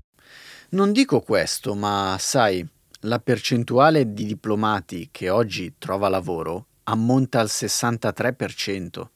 Non 0.71 0.93
dico 0.93 1.21
questo, 1.21 1.75
ma 1.75 2.17
sai, 2.19 2.67
la 3.01 3.21
percentuale 3.21 4.13
di 4.13 4.25
diplomati 4.25 5.09
che 5.13 5.31
oggi 5.31 5.75
trova 5.79 6.09
lavoro 6.09 6.67
ammonta 6.85 7.41
al 7.41 7.47
63%. 7.47 9.07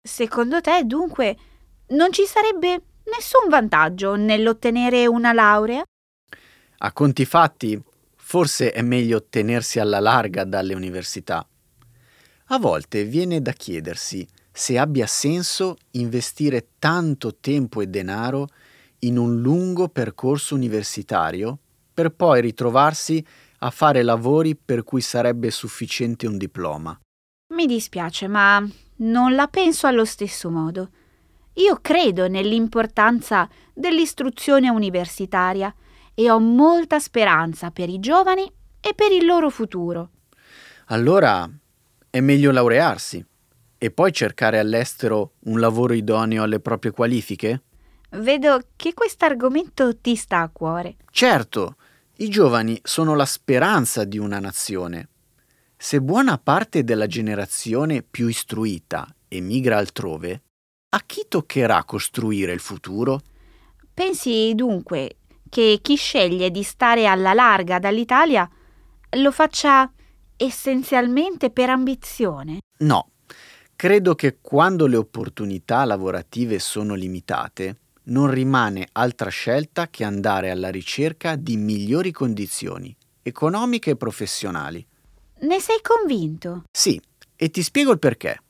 Secondo 0.00 0.60
te, 0.60 0.82
dunque, 0.84 1.36
non 1.88 2.12
ci 2.12 2.24
sarebbe 2.26 2.82
nessun 3.04 3.48
vantaggio 3.48 4.14
nell'ottenere 4.14 5.06
una 5.06 5.32
laurea? 5.32 5.82
A 6.84 6.92
conti 6.92 7.24
fatti, 7.24 7.82
forse 8.14 8.70
è 8.70 8.82
meglio 8.82 9.24
tenersi 9.30 9.80
alla 9.80 10.00
larga 10.00 10.44
dalle 10.44 10.74
università. 10.74 11.46
A 12.48 12.58
volte 12.58 13.04
viene 13.04 13.40
da 13.40 13.52
chiedersi 13.52 14.28
se 14.52 14.76
abbia 14.76 15.06
senso 15.06 15.78
investire 15.92 16.72
tanto 16.78 17.36
tempo 17.36 17.80
e 17.80 17.86
denaro 17.86 18.48
in 19.00 19.16
un 19.16 19.40
lungo 19.40 19.88
percorso 19.88 20.54
universitario 20.54 21.58
per 21.94 22.10
poi 22.10 22.42
ritrovarsi 22.42 23.24
a 23.60 23.70
fare 23.70 24.02
lavori 24.02 24.54
per 24.54 24.84
cui 24.84 25.00
sarebbe 25.00 25.50
sufficiente 25.50 26.26
un 26.26 26.36
diploma. 26.36 27.00
Mi 27.54 27.64
dispiace, 27.64 28.28
ma 28.28 28.62
non 28.96 29.34
la 29.34 29.48
penso 29.48 29.86
allo 29.86 30.04
stesso 30.04 30.50
modo. 30.50 30.90
Io 31.54 31.78
credo 31.80 32.28
nell'importanza 32.28 33.48
dell'istruzione 33.72 34.68
universitaria 34.68 35.74
e 36.14 36.30
ho 36.30 36.38
molta 36.38 36.98
speranza 36.98 37.70
per 37.70 37.88
i 37.88 38.00
giovani 38.00 38.50
e 38.80 38.94
per 38.94 39.12
il 39.12 39.24
loro 39.24 39.50
futuro. 39.50 40.10
Allora 40.86 41.48
è 42.10 42.20
meglio 42.20 42.52
laurearsi 42.52 43.24
e 43.76 43.90
poi 43.90 44.12
cercare 44.12 44.58
all'estero 44.58 45.32
un 45.44 45.60
lavoro 45.60 45.94
idoneo 45.94 46.42
alle 46.42 46.60
proprie 46.60 46.92
qualifiche? 46.92 47.62
Vedo 48.10 48.60
che 48.76 48.94
quest'argomento 48.94 49.96
ti 49.98 50.14
sta 50.14 50.40
a 50.40 50.48
cuore. 50.48 50.96
Certo, 51.10 51.76
i 52.18 52.28
giovani 52.28 52.78
sono 52.82 53.14
la 53.16 53.26
speranza 53.26 54.04
di 54.04 54.18
una 54.18 54.38
nazione. 54.38 55.08
Se 55.76 56.00
buona 56.00 56.38
parte 56.38 56.84
della 56.84 57.06
generazione 57.06 58.02
più 58.02 58.28
istruita 58.28 59.12
emigra 59.28 59.78
altrove, 59.78 60.42
a 60.90 61.02
chi 61.04 61.26
toccherà 61.28 61.82
costruire 61.84 62.52
il 62.52 62.60
futuro? 62.60 63.20
Pensi 63.92 64.52
dunque 64.54 65.16
che 65.54 65.78
chi 65.80 65.94
sceglie 65.94 66.50
di 66.50 66.64
stare 66.64 67.06
alla 67.06 67.32
larga 67.32 67.78
dall'Italia 67.78 68.50
lo 69.10 69.30
faccia 69.30 69.88
essenzialmente 70.36 71.50
per 71.50 71.70
ambizione? 71.70 72.58
No, 72.78 73.10
credo 73.76 74.16
che 74.16 74.38
quando 74.40 74.88
le 74.88 74.96
opportunità 74.96 75.84
lavorative 75.84 76.58
sono 76.58 76.94
limitate, 76.94 77.76
non 78.06 78.32
rimane 78.32 78.88
altra 78.90 79.30
scelta 79.30 79.86
che 79.90 80.02
andare 80.02 80.50
alla 80.50 80.70
ricerca 80.70 81.36
di 81.36 81.56
migliori 81.56 82.10
condizioni, 82.10 82.92
economiche 83.22 83.90
e 83.90 83.96
professionali. 83.96 84.84
Ne 85.42 85.60
sei 85.60 85.78
convinto? 85.82 86.64
Sì, 86.72 87.00
e 87.36 87.50
ti 87.50 87.62
spiego 87.62 87.92
il 87.92 88.00
perché. 88.00 88.40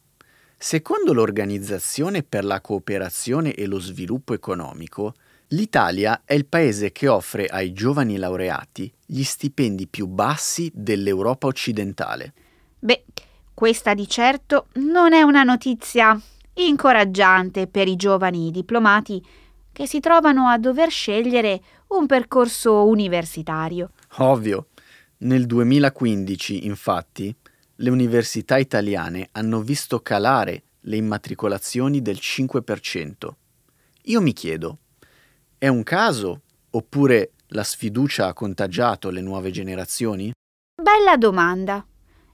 Secondo 0.57 1.13
l'Organizzazione 1.13 2.23
per 2.23 2.47
la 2.47 2.63
cooperazione 2.63 3.53
e 3.53 3.67
lo 3.67 3.79
sviluppo 3.79 4.33
economico, 4.33 5.13
l'Italia 5.49 6.23
è 6.25 6.35
il 6.35 6.47
paese 6.47 6.93
che 6.93 7.09
offre 7.09 7.47
ai 7.47 7.73
giovani 7.73 8.17
laureati 8.17 8.93
gli 9.05 9.23
stipendi 9.23 9.87
più 9.87 10.07
bassi 10.07 10.71
dell'Europa 10.75 11.47
occidentale. 11.47 12.33
Beh, 12.79 13.05
questa 13.53 13.95
di 13.95 14.09
certo 14.09 14.67
non 14.75 15.13
è 15.13 15.23
una 15.23 15.43
notizia 15.43 16.21
incoraggiante 16.55 17.67
per 17.67 17.89
i 17.89 17.97
giovani 17.97 18.51
diplomati 18.51 19.25
che 19.73 19.87
si 19.87 20.01
trovano 20.01 20.47
a 20.47 20.59
dover 20.59 20.91
scegliere 20.91 21.61
un 21.89 22.07
percorso 22.07 22.87
universitario. 22.87 23.91
Ovvio. 24.19 24.69
Nel 25.19 25.47
2015, 25.47 26.67
infatti, 26.67 27.35
le 27.77 27.91
università 27.91 28.59
italiane 28.59 29.29
hanno 29.33 29.61
visto 29.61 30.01
calare 30.01 30.63
le 30.81 30.97
immatricolazioni 30.97 32.03
del 32.03 32.19
5%. 32.21 33.29
Io 34.03 34.21
mi 34.21 34.33
chiedo, 34.33 34.79
è 35.59 35.69
un 35.69 35.83
caso 35.83 36.43
oppure 36.71 37.33
la 37.49 37.63
sfiducia 37.63 38.27
ha 38.27 38.33
contagiato 38.33 39.11
le 39.11 39.21
nuove 39.21 39.51
generazioni? 39.51 40.33
Bella 40.81 41.17
domanda. 41.17 41.85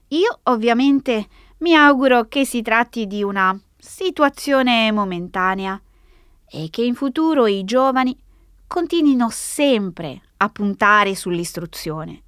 Io 0.09 0.39
ovviamente 0.43 1.27
mi 1.59 1.75
auguro 1.75 2.27
che 2.27 2.45
si 2.45 2.61
tratti 2.61 3.07
di 3.07 3.23
una 3.23 3.57
situazione 3.77 4.91
momentanea 4.91 5.79
e 6.49 6.67
che 6.69 6.83
in 6.83 6.95
futuro 6.95 7.47
i 7.47 7.63
giovani 7.63 8.17
continuino 8.67 9.29
sempre 9.29 10.21
a 10.37 10.49
puntare 10.49 11.15
sull'istruzione. 11.15 12.23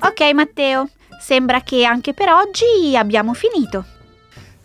Ok 0.00 0.32
Matteo, 0.32 0.88
sembra 1.20 1.62
che 1.62 1.84
anche 1.84 2.14
per 2.14 2.28
oggi 2.28 2.96
abbiamo 2.96 3.34
finito. 3.34 3.95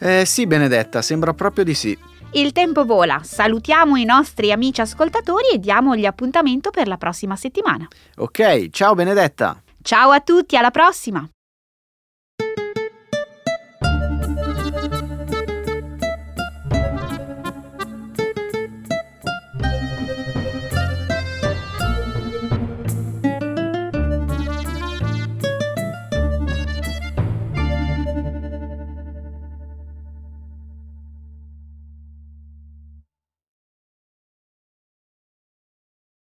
Eh 0.03 0.25
sì 0.25 0.47
Benedetta, 0.47 1.03
sembra 1.03 1.35
proprio 1.35 1.63
di 1.63 1.75
sì. 1.75 1.95
Il 2.31 2.53
tempo 2.53 2.85
vola, 2.85 3.21
salutiamo 3.23 3.97
i 3.97 4.03
nostri 4.03 4.51
amici 4.51 4.81
ascoltatori 4.81 5.49
e 5.53 5.59
diamogli 5.59 6.05
appuntamento 6.05 6.71
per 6.71 6.87
la 6.87 6.97
prossima 6.97 7.35
settimana. 7.35 7.87
Ok, 8.17 8.69
ciao 8.71 8.95
Benedetta. 8.95 9.61
Ciao 9.83 10.09
a 10.09 10.21
tutti, 10.21 10.57
alla 10.57 10.71
prossima! 10.71 11.27